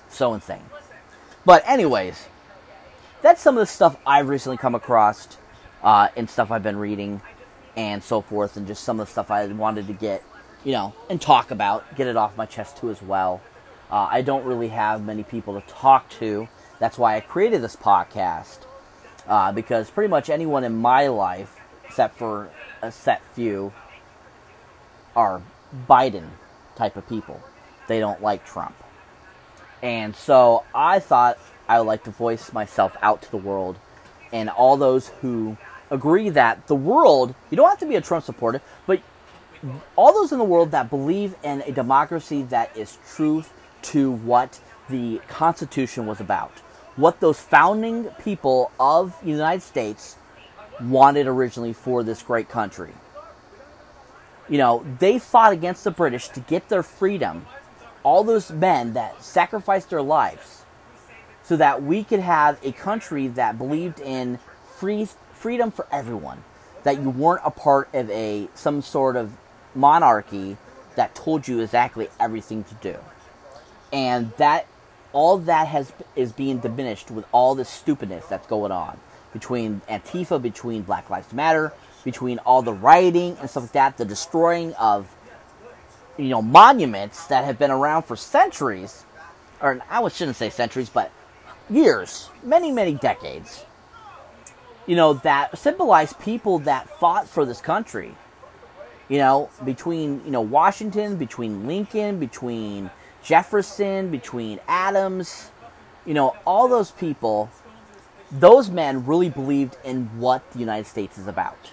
So 0.10 0.34
insane. 0.34 0.64
But, 1.46 1.64
anyways, 1.68 2.28
that's 3.22 3.42
some 3.42 3.58
of 3.58 3.62
the 3.62 3.68
stuff 3.68 3.98
I've 4.06 4.30
recently 4.30 4.58
come 4.58 4.74
across 4.74 5.28
uh, 5.84 6.08
and 6.16 6.30
stuff 6.30 6.52
I've 6.52 6.64
been 6.64 6.78
reading 6.78 7.22
and 7.78 8.04
so 8.04 8.22
forth, 8.22 8.58
and 8.58 8.68
just 8.68 8.84
some 8.84 9.00
of 9.00 9.08
the 9.08 9.12
stuff 9.12 9.32
I 9.32 9.46
wanted 9.48 9.88
to 9.88 9.94
get, 9.94 10.24
you 10.64 10.74
know, 10.74 10.94
and 11.10 11.22
talk 11.22 11.52
about, 11.52 11.96
get 11.96 12.08
it 12.08 12.18
off 12.18 12.36
my 12.36 12.46
chest 12.46 12.78
too 12.78 12.90
as 12.90 13.02
well. 13.02 13.42
Uh, 13.90 14.08
I 14.10 14.22
don't 14.22 14.46
really 14.46 14.70
have 14.70 15.04
many 15.04 15.24
people 15.24 15.60
to 15.60 15.68
talk 15.68 16.10
to. 16.20 16.48
That's 16.80 16.98
why 16.98 17.16
I 17.16 17.22
created 17.22 17.62
this 17.62 17.76
podcast. 17.76 18.60
Uh, 19.28 19.52
because 19.52 19.90
pretty 19.90 20.10
much 20.10 20.30
anyone 20.30 20.64
in 20.64 20.76
my 20.76 21.08
life, 21.08 21.56
except 21.86 22.18
for 22.18 22.50
a 22.82 22.92
set 22.92 23.22
few, 23.34 23.72
are 25.16 25.42
Biden 25.90 26.28
type 26.76 26.96
of 26.96 27.08
people. 27.08 27.42
They 27.88 28.00
don't 28.00 28.22
like 28.22 28.46
Trump. 28.46 28.76
And 29.82 30.16
so 30.16 30.64
I 30.74 31.00
thought 31.00 31.38
I 31.68 31.80
would 31.80 31.88
like 31.88 32.04
to 32.04 32.12
voice 32.12 32.54
myself 32.54 32.96
out 33.02 33.22
to 33.24 33.32
the 33.32 33.38
world 33.38 33.78
and 34.32 34.50
all 34.50 34.78
those 34.78 35.10
who 35.22 35.58
agree 35.90 36.30
that 36.30 36.68
the 36.68 36.76
world, 36.76 37.36
you 37.50 37.58
don't 37.58 37.70
have 37.70 37.80
to 37.80 37.86
be 37.86 37.96
a 37.96 38.02
Trump 38.02 38.24
supporter, 38.24 38.62
but 38.88 39.02
all 39.96 40.14
those 40.14 40.32
in 40.32 40.38
the 40.38 40.44
world 40.44 40.72
that 40.72 40.90
believe 40.90 41.36
in 41.44 41.62
a 41.62 41.72
democracy 41.72 42.44
that 42.44 42.76
is 42.76 42.98
truth 43.14 43.52
to 43.82 44.12
what 44.12 44.60
the 44.90 45.20
Constitution 45.28 46.06
was 46.06 46.20
about, 46.20 46.52
what 46.96 47.20
those 47.20 47.40
founding 47.40 48.06
people 48.24 48.72
of 48.80 49.16
the 49.24 49.30
United 49.30 49.62
States 49.62 50.18
wanted 50.82 51.28
originally 51.28 51.74
for 51.74 52.04
this 52.04 52.24
great 52.24 52.50
country. 52.50 52.94
You 54.52 54.60
know, 54.60 54.86
they 55.00 55.18
fought 55.18 55.54
against 55.54 55.84
the 55.84 55.90
British 55.90 56.28
to 56.30 56.42
get 56.42 56.70
their 56.70 56.84
freedom. 56.84 57.48
All 58.04 58.24
those 58.24 58.52
men 58.52 58.94
that 58.94 59.24
sacrificed 59.24 59.90
their 59.90 60.04
lives 60.04 60.64
so 61.42 61.58
that 61.58 61.82
we 61.82 62.04
could 62.04 62.20
have 62.20 62.60
a 62.64 62.72
country 62.72 63.28
that 63.30 63.58
believed 63.58 64.00
in 64.00 64.38
free 64.78 65.08
freedom 65.34 65.72
for 65.72 65.88
everyone, 65.92 66.44
that 66.84 67.02
you 67.02 67.10
weren't 67.10 67.42
a 67.44 67.52
part 67.52 67.90
of 67.96 68.12
a 68.12 68.48
some 68.54 68.84
sort 68.84 69.16
of 69.16 69.32
monarchy 69.74 70.58
that 70.96 71.16
told 71.16 71.48
you 71.48 71.62
exactly 71.62 72.10
everything 72.20 72.64
to 72.64 72.76
do 72.76 73.00
and 73.92 74.32
that 74.38 74.66
all 75.14 75.38
that 75.38 75.68
has 75.68 75.92
is 76.16 76.32
being 76.32 76.60
diminished 76.60 77.12
with 77.12 77.26
all 77.32 77.56
this 77.56 77.70
stupidness 77.70 78.26
that's 78.28 78.48
going 78.48 78.72
on 78.72 79.00
between 79.34 79.82
Antifa, 79.90 80.42
between 80.42 80.82
Black 80.84 81.10
Lives 81.10 81.34
Matter, 81.34 81.74
between 82.04 82.40
all 82.40 82.62
the 82.62 82.74
rioting 82.74 83.38
and 83.40 83.50
stuff 83.50 83.64
like 83.64 83.72
that, 83.74 83.98
the 83.98 84.06
destroying 84.06 84.74
of 84.76 85.08
you 86.18 86.30
know 86.30 86.42
monuments 86.42 87.28
that 87.28 87.46
have 87.46 87.58
been 87.58 87.72
around 87.72 88.04
for 88.04 88.16
centuries, 88.16 89.06
or 89.62 89.82
I 89.90 90.08
shouldn't 90.10 90.38
say 90.38 90.50
centuries, 90.50 90.90
but 90.90 91.12
years, 91.70 92.30
many 92.44 92.72
many 92.72 92.94
decades. 92.94 93.66
You 94.88 94.96
know 94.96 95.14
that 95.14 95.58
symbolize 95.58 96.14
people 96.14 96.60
that 96.60 96.90
fought 97.00 97.28
for 97.28 97.46
this 97.46 97.62
country. 97.62 98.16
You 99.10 99.20
know 99.20 99.50
between 99.64 100.24
you 100.26 100.32
know 100.32 100.42
Washington, 100.42 101.18
between 101.18 101.68
Lincoln, 101.68 102.20
between 102.20 102.90
Jefferson, 103.24 104.10
between 104.10 104.60
Adams, 104.68 105.52
you 106.06 106.14
know, 106.14 106.36
all 106.46 106.68
those 106.68 106.92
people, 106.92 107.50
those 108.32 108.70
men 108.70 109.06
really 109.06 109.30
believed 109.30 109.78
in 109.84 110.06
what 110.20 110.50
the 110.52 110.60
United 110.60 110.88
States 110.88 111.18
is 111.18 111.28
about. 111.28 111.72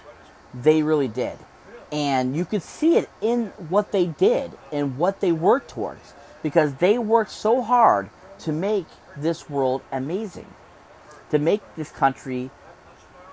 They 0.53 0.83
really 0.83 1.07
did. 1.07 1.37
And 1.91 2.35
you 2.35 2.45
could 2.45 2.61
see 2.61 2.97
it 2.97 3.09
in 3.21 3.47
what 3.69 3.91
they 3.91 4.05
did 4.05 4.51
and 4.71 4.97
what 4.97 5.21
they 5.21 5.31
worked 5.31 5.69
towards 5.69 6.13
because 6.43 6.75
they 6.75 6.97
worked 6.97 7.31
so 7.31 7.61
hard 7.61 8.09
to 8.39 8.51
make 8.51 8.85
this 9.17 9.49
world 9.49 9.81
amazing, 9.91 10.53
to 11.31 11.39
make 11.39 11.61
this 11.75 11.91
country 11.91 12.51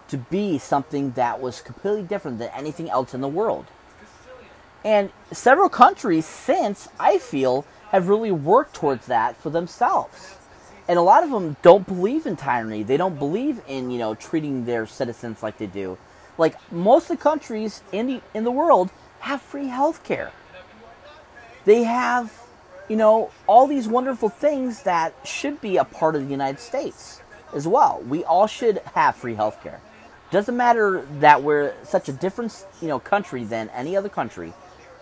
to 0.08 0.16
be 0.16 0.58
something 0.58 1.12
that 1.12 1.40
was 1.40 1.60
completely 1.60 2.02
different 2.02 2.38
than 2.38 2.50
anything 2.54 2.88
else 2.88 3.12
in 3.12 3.20
the 3.20 3.28
world. 3.28 3.66
And 4.84 5.10
several 5.32 5.68
countries 5.68 6.24
since, 6.24 6.88
I 6.98 7.18
feel, 7.18 7.64
have 7.90 8.08
really 8.08 8.30
worked 8.30 8.74
towards 8.74 9.06
that 9.06 9.36
for 9.36 9.50
themselves. 9.50 10.36
And 10.88 10.98
a 10.98 11.02
lot 11.02 11.24
of 11.24 11.30
them 11.30 11.56
don't 11.62 11.86
believe 11.86 12.26
in 12.26 12.36
tyranny. 12.36 12.84
They 12.84 12.96
don't 12.96 13.18
believe 13.18 13.60
in, 13.66 13.90
you 13.90 13.98
know, 13.98 14.14
treating 14.14 14.64
their 14.64 14.86
citizens 14.86 15.42
like 15.42 15.58
they 15.58 15.66
do. 15.66 15.98
Like 16.38 16.56
most 16.72 17.10
of 17.10 17.16
the 17.16 17.22
countries 17.22 17.82
in 17.92 18.06
the 18.06 18.20
in 18.34 18.44
the 18.44 18.50
world 18.50 18.90
have 19.20 19.40
free 19.40 19.68
health 19.68 20.04
care. 20.04 20.32
They 21.64 21.82
have, 21.82 22.32
you 22.88 22.96
know, 22.96 23.30
all 23.46 23.66
these 23.66 23.88
wonderful 23.88 24.28
things 24.28 24.84
that 24.84 25.14
should 25.24 25.60
be 25.60 25.76
a 25.76 25.84
part 25.84 26.14
of 26.14 26.22
the 26.24 26.30
United 26.30 26.60
States 26.60 27.22
as 27.54 27.66
well. 27.66 28.02
We 28.06 28.24
all 28.24 28.46
should 28.46 28.78
have 28.94 29.16
free 29.16 29.34
health 29.34 29.62
care. 29.62 29.80
Doesn't 30.30 30.56
matter 30.56 31.06
that 31.20 31.42
we're 31.42 31.74
such 31.84 32.08
a 32.08 32.12
different, 32.12 32.66
you 32.80 32.88
know, 32.88 32.98
country 32.98 33.44
than 33.44 33.68
any 33.70 33.96
other 33.96 34.08
country. 34.08 34.52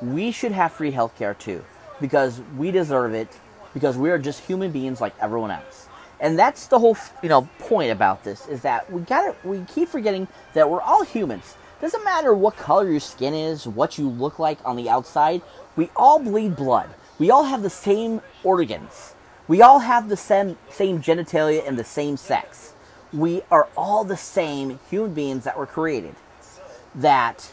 We 0.01 0.31
should 0.31 0.53
have 0.53 0.73
free 0.73 0.91
health 0.91 1.17
care 1.19 1.35
too 1.35 1.65
because 2.01 2.41
we 2.57 2.71
deserve 2.71 3.15
it 3.15 3.29
because 3.73 3.97
we 3.97 4.11
are 4.11 4.19
just 4.19 4.41
human 4.45 4.71
beings 4.71 5.01
like 5.01 5.15
everyone 5.21 5.51
else. 5.51 5.89
And 6.25 6.39
that's 6.39 6.69
the 6.69 6.79
whole, 6.79 6.97
you 7.23 7.29
know, 7.29 7.47
point 7.59 7.91
about 7.91 8.25
this 8.25 8.49
is 8.49 8.63
that 8.63 8.91
we 8.91 9.03
got 9.03 9.43
to 9.43 9.49
we 9.49 9.61
keep 9.67 9.91
forgetting 9.91 10.27
that 10.55 10.71
we're 10.71 10.81
all 10.81 11.05
humans. 11.05 11.55
Doesn't 11.83 12.03
matter 12.03 12.33
what 12.33 12.57
color 12.57 12.91
your 12.91 13.01
skin 13.01 13.35
is, 13.35 13.69
what 13.69 13.99
you 13.99 14.09
look 14.09 14.39
like 14.39 14.59
on 14.65 14.77
the 14.77 14.89
outside, 14.89 15.43
we 15.77 15.91
all 15.95 16.19
bleed 16.19 16.57
blood. 16.57 16.89
We 17.19 17.31
all 17.31 17.45
have 17.45 17.63
the 17.63 17.69
same 17.69 18.23
organs. 18.43 19.15
We 19.49 19.61
all 19.61 19.81
have 19.81 20.09
the 20.09 20.17
same 20.17 20.57
same 20.71 21.03
genitalia 21.03 21.63
and 21.69 21.79
the 21.79 21.85
same 21.85 22.17
sex. 22.17 22.73
We 23.13 23.43
are 23.51 23.69
all 23.77 24.03
the 24.03 24.17
same 24.17 24.81
human 24.89 25.13
beings 25.13 25.45
that 25.45 25.59
were 25.59 25.67
created 25.67 26.15
that 26.95 27.53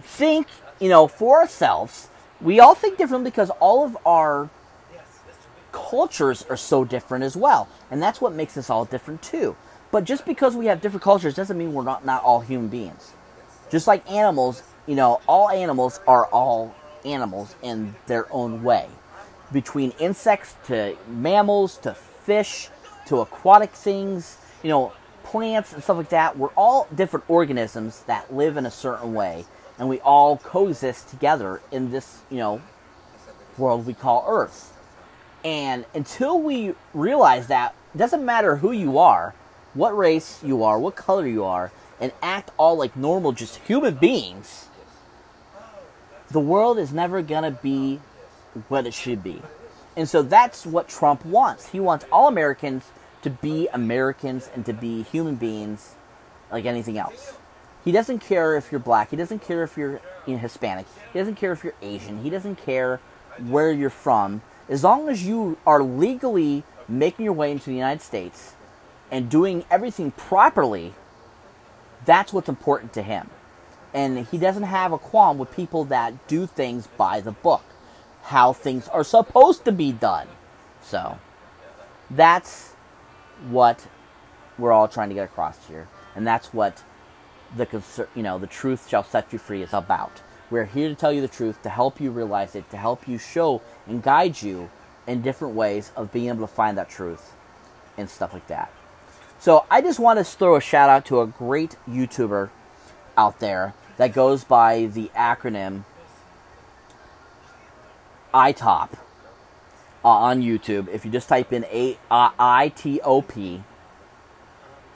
think, 0.00 0.46
you 0.78 0.88
know, 0.88 1.08
for 1.08 1.40
ourselves 1.40 2.08
we 2.40 2.60
all 2.60 2.74
think 2.74 2.98
differently 2.98 3.30
because 3.30 3.50
all 3.60 3.84
of 3.84 3.96
our 4.06 4.48
cultures 5.76 6.42
are 6.48 6.56
so 6.56 6.84
different 6.84 7.22
as 7.22 7.36
well. 7.36 7.68
And 7.90 8.02
that's 8.02 8.18
what 8.18 8.32
makes 8.32 8.56
us 8.56 8.70
all 8.70 8.86
different 8.86 9.22
too. 9.22 9.54
But 9.92 10.04
just 10.04 10.24
because 10.24 10.56
we 10.56 10.66
have 10.66 10.80
different 10.80 11.02
cultures 11.02 11.34
doesn't 11.34 11.58
mean 11.58 11.74
we're 11.74 11.84
not, 11.84 12.04
not 12.04 12.24
all 12.24 12.40
human 12.40 12.68
beings. 12.68 13.12
Just 13.70 13.86
like 13.86 14.10
animals, 14.10 14.62
you 14.86 14.94
know, 14.94 15.20
all 15.28 15.50
animals 15.50 16.00
are 16.08 16.26
all 16.26 16.74
animals 17.04 17.54
in 17.62 17.94
their 18.06 18.26
own 18.32 18.62
way. 18.62 18.88
Between 19.52 19.90
insects 20.00 20.56
to 20.66 20.96
mammals 21.08 21.76
to 21.78 21.92
fish 21.94 22.70
to 23.06 23.20
aquatic 23.20 23.70
things, 23.70 24.38
you 24.62 24.70
know, 24.70 24.92
plants 25.24 25.74
and 25.74 25.82
stuff 25.82 25.98
like 25.98 26.08
that, 26.08 26.38
we're 26.38 26.54
all 26.56 26.88
different 26.94 27.28
organisms 27.28 28.02
that 28.06 28.32
live 28.32 28.56
in 28.56 28.64
a 28.64 28.70
certain 28.70 29.12
way 29.12 29.44
and 29.78 29.88
we 29.90 30.00
all 30.00 30.38
coexist 30.38 31.10
together 31.10 31.60
in 31.70 31.90
this, 31.90 32.22
you 32.30 32.38
know, 32.38 32.62
world 33.58 33.86
we 33.86 33.92
call 33.94 34.24
Earth. 34.26 34.72
And 35.46 35.84
until 35.94 36.40
we 36.40 36.74
realize 36.92 37.46
that, 37.46 37.72
doesn't 37.96 38.24
matter 38.24 38.56
who 38.56 38.72
you 38.72 38.98
are, 38.98 39.32
what 39.74 39.96
race 39.96 40.42
you 40.42 40.64
are, 40.64 40.76
what 40.76 40.96
color 40.96 41.24
you 41.24 41.44
are, 41.44 41.70
and 42.00 42.10
act 42.20 42.50
all 42.56 42.76
like 42.76 42.96
normal, 42.96 43.30
just 43.30 43.58
human 43.58 43.94
beings, 43.94 44.66
the 46.32 46.40
world 46.40 46.80
is 46.80 46.92
never 46.92 47.22
gonna 47.22 47.52
be 47.52 48.00
what 48.66 48.88
it 48.88 48.92
should 48.92 49.22
be. 49.22 49.40
And 49.96 50.08
so 50.08 50.22
that's 50.22 50.66
what 50.66 50.88
Trump 50.88 51.24
wants. 51.24 51.68
He 51.68 51.78
wants 51.78 52.04
all 52.10 52.26
Americans 52.26 52.82
to 53.22 53.30
be 53.30 53.68
Americans 53.72 54.50
and 54.52 54.66
to 54.66 54.72
be 54.72 55.04
human 55.04 55.36
beings 55.36 55.94
like 56.50 56.64
anything 56.64 56.98
else. 56.98 57.34
He 57.84 57.92
doesn't 57.92 58.18
care 58.18 58.56
if 58.56 58.72
you're 58.72 58.80
black. 58.80 59.10
He 59.10 59.16
doesn't 59.16 59.42
care 59.42 59.62
if 59.62 59.76
you're 59.76 60.00
you 60.26 60.34
know, 60.34 60.38
Hispanic. 60.38 60.86
He 61.12 61.20
doesn't 61.20 61.36
care 61.36 61.52
if 61.52 61.62
you're 61.62 61.74
Asian. 61.80 62.24
He 62.24 62.30
doesn't 62.30 62.56
care 62.56 62.98
where 63.38 63.70
you're 63.70 63.90
from, 63.90 64.42
as 64.68 64.82
long 64.82 65.08
as 65.08 65.24
you 65.26 65.58
are 65.66 65.82
legally 65.82 66.64
making 66.88 67.24
your 67.24 67.34
way 67.34 67.52
into 67.52 67.66
the 67.66 67.76
United 67.76 68.02
States 68.02 68.54
and 69.10 69.30
doing 69.30 69.64
everything 69.70 70.10
properly, 70.10 70.94
that's 72.04 72.32
what's 72.32 72.48
important 72.48 72.92
to 72.94 73.02
him. 73.02 73.30
And 73.94 74.26
he 74.26 74.38
doesn't 74.38 74.64
have 74.64 74.92
a 74.92 74.98
qualm 74.98 75.38
with 75.38 75.54
people 75.54 75.84
that 75.86 76.28
do 76.28 76.46
things 76.46 76.86
by 76.86 77.20
the 77.20 77.32
book, 77.32 77.64
how 78.24 78.52
things 78.52 78.88
are 78.88 79.04
supposed 79.04 79.64
to 79.64 79.72
be 79.72 79.92
done. 79.92 80.28
So, 80.82 81.18
that's 82.10 82.74
what 83.48 83.86
we're 84.58 84.72
all 84.72 84.88
trying 84.88 85.08
to 85.08 85.14
get 85.14 85.24
across 85.24 85.66
here. 85.66 85.88
And 86.14 86.26
that's 86.26 86.52
what 86.52 86.82
the 87.56 88.08
you 88.14 88.22
know, 88.22 88.38
the 88.38 88.46
truth 88.46 88.88
shall 88.88 89.04
set 89.04 89.32
you 89.32 89.38
free 89.38 89.62
is 89.62 89.72
about. 89.72 90.22
We're 90.50 90.64
here 90.64 90.88
to 90.88 90.94
tell 90.94 91.12
you 91.12 91.20
the 91.20 91.28
truth, 91.28 91.62
to 91.62 91.68
help 91.68 92.00
you 92.00 92.10
realize 92.10 92.54
it, 92.54 92.70
to 92.70 92.76
help 92.76 93.08
you 93.08 93.18
show 93.18 93.62
and 93.86 94.02
guide 94.02 94.42
you 94.42 94.70
in 95.06 95.22
different 95.22 95.54
ways 95.54 95.92
of 95.96 96.12
being 96.12 96.28
able 96.28 96.46
to 96.46 96.52
find 96.52 96.76
that 96.76 96.88
truth 96.88 97.32
and 97.96 98.10
stuff 98.10 98.32
like 98.32 98.46
that. 98.48 98.72
So 99.38 99.66
I 99.70 99.80
just 99.80 99.98
want 99.98 100.18
to 100.18 100.24
throw 100.24 100.56
a 100.56 100.60
shout 100.60 100.88
out 100.88 101.04
to 101.06 101.20
a 101.20 101.26
great 101.26 101.76
YouTuber 101.88 102.50
out 103.16 103.38
there 103.38 103.74
that 103.96 104.12
goes 104.12 104.44
by 104.44 104.86
the 104.86 105.10
acronym 105.14 105.84
ITOP 108.34 108.90
uh, 110.04 110.08
on 110.08 110.42
YouTube. 110.42 110.88
If 110.88 111.04
you 111.04 111.10
just 111.10 111.28
type 111.28 111.52
in 111.52 111.64
A 111.66 111.98
I 112.10 112.72
T 112.74 113.00
O 113.02 113.22
P, 113.22 113.62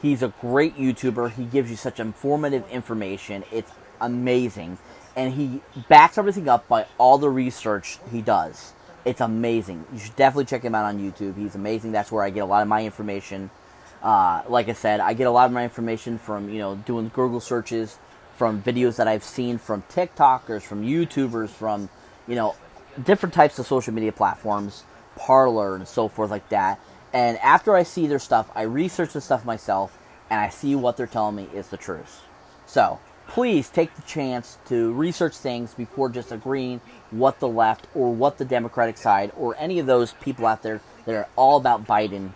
he's 0.02 0.22
a 0.22 0.34
great 0.40 0.76
YouTuber. 0.76 1.32
He 1.32 1.44
gives 1.44 1.70
you 1.70 1.76
such 1.76 2.00
informative 2.00 2.68
information. 2.70 3.44
It's 3.50 3.70
amazing, 4.00 4.78
and 5.14 5.34
he 5.34 5.62
backs 5.88 6.18
everything 6.18 6.48
up 6.48 6.68
by 6.68 6.86
all 6.98 7.18
the 7.18 7.30
research 7.30 7.98
he 8.10 8.20
does. 8.20 8.72
It's 9.04 9.20
amazing. 9.20 9.86
You 9.92 9.98
should 9.98 10.16
definitely 10.16 10.44
check 10.44 10.62
him 10.62 10.74
out 10.74 10.84
on 10.84 10.98
YouTube. 10.98 11.36
He's 11.36 11.54
amazing. 11.54 11.92
That's 11.92 12.12
where 12.12 12.22
I 12.22 12.30
get 12.30 12.40
a 12.40 12.46
lot 12.46 12.62
of 12.62 12.68
my 12.68 12.84
information. 12.84 13.50
Uh, 14.02 14.42
like 14.48 14.68
I 14.68 14.72
said, 14.72 15.00
I 15.00 15.14
get 15.14 15.26
a 15.26 15.30
lot 15.30 15.46
of 15.46 15.52
my 15.52 15.64
information 15.64 16.18
from 16.18 16.48
you 16.48 16.58
know 16.58 16.76
doing 16.76 17.10
Google 17.14 17.40
searches, 17.40 17.98
from 18.36 18.62
videos 18.62 18.96
that 18.96 19.08
I've 19.08 19.24
seen 19.24 19.58
from 19.58 19.82
TikTokers, 19.90 20.62
from 20.62 20.82
YouTubers, 20.82 21.50
from 21.50 21.88
you 22.26 22.34
know 22.34 22.56
different 23.02 23.34
types 23.34 23.58
of 23.58 23.66
social 23.66 23.92
media 23.92 24.12
platforms, 24.12 24.84
Parler 25.16 25.74
and 25.74 25.86
so 25.86 26.08
forth 26.08 26.30
like 26.30 26.48
that. 26.50 26.80
And 27.12 27.38
after 27.38 27.74
I 27.74 27.82
see 27.82 28.06
their 28.06 28.18
stuff, 28.18 28.50
I 28.54 28.62
research 28.62 29.12
the 29.12 29.20
stuff 29.20 29.44
myself, 29.44 29.98
and 30.30 30.40
I 30.40 30.48
see 30.48 30.74
what 30.74 30.96
they're 30.96 31.06
telling 31.06 31.36
me 31.36 31.48
is 31.52 31.68
the 31.68 31.76
truth. 31.76 32.22
So 32.66 32.98
please 33.30 33.68
take 33.68 33.94
the 33.94 34.02
chance 34.02 34.58
to 34.66 34.92
research 34.92 35.36
things 35.36 35.72
before 35.74 36.08
just 36.08 36.32
agreeing 36.32 36.80
what 37.12 37.38
the 37.38 37.46
left 37.46 37.86
or 37.94 38.12
what 38.12 38.38
the 38.38 38.44
Democratic 38.44 38.98
side 38.98 39.30
or 39.36 39.54
any 39.56 39.78
of 39.78 39.86
those 39.86 40.14
people 40.14 40.46
out 40.46 40.62
there 40.62 40.80
that 41.04 41.14
are 41.14 41.28
all 41.36 41.56
about 41.56 41.86
Biden, 41.86 42.30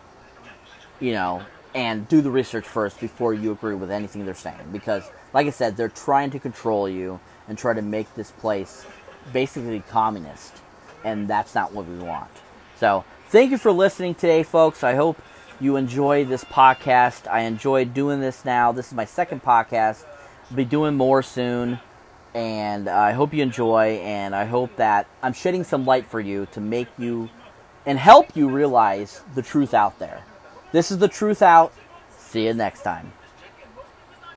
you 1.00 1.12
know, 1.12 1.42
and 1.74 2.06
do 2.06 2.20
the 2.20 2.30
research 2.30 2.64
first 2.64 3.00
before 3.00 3.34
you 3.34 3.50
agree 3.50 3.74
with 3.74 3.90
anything 3.90 4.24
they're 4.24 4.34
saying. 4.34 4.68
Because, 4.70 5.10
like 5.32 5.48
I 5.48 5.50
said, 5.50 5.76
they're 5.76 5.88
trying 5.88 6.30
to 6.30 6.38
control 6.38 6.88
you 6.88 7.18
and 7.48 7.58
try 7.58 7.74
to 7.74 7.82
make 7.82 8.14
this 8.14 8.30
place 8.30 8.86
basically 9.32 9.80
communist, 9.80 10.54
and 11.02 11.26
that's 11.26 11.56
not 11.56 11.72
what 11.72 11.88
we 11.88 11.98
want. 11.98 12.30
So, 12.76 13.04
thank 13.30 13.50
you 13.50 13.58
for 13.58 13.72
listening 13.72 14.14
today, 14.14 14.44
folks. 14.44 14.84
I 14.84 14.94
hope 14.94 15.20
you 15.60 15.74
enjoy 15.74 16.24
this 16.24 16.44
podcast. 16.44 17.28
I 17.28 17.40
enjoy 17.40 17.84
doing 17.84 18.20
this 18.20 18.44
now. 18.44 18.70
This 18.70 18.88
is 18.88 18.94
my 18.94 19.04
second 19.04 19.42
podcast 19.42 20.04
be 20.52 20.64
doing 20.64 20.94
more 20.94 21.22
soon. 21.22 21.80
And 22.34 22.88
I 22.88 23.12
hope 23.12 23.32
you 23.32 23.44
enjoy, 23.44 24.00
and 24.02 24.34
I 24.34 24.44
hope 24.46 24.74
that 24.76 25.06
I'm 25.22 25.32
shedding 25.32 25.62
some 25.62 25.86
light 25.86 26.06
for 26.06 26.18
you 26.18 26.48
to 26.50 26.60
make 26.60 26.88
you 26.98 27.30
and 27.86 27.96
help 27.96 28.34
you 28.36 28.48
realize 28.48 29.22
the 29.36 29.42
truth 29.42 29.72
out 29.72 30.00
there. 30.00 30.24
This 30.72 30.90
is 30.90 30.98
the 30.98 31.06
truth 31.06 31.42
out. 31.42 31.72
See 32.18 32.46
you 32.46 32.54
next 32.54 32.82
time. 32.82 33.12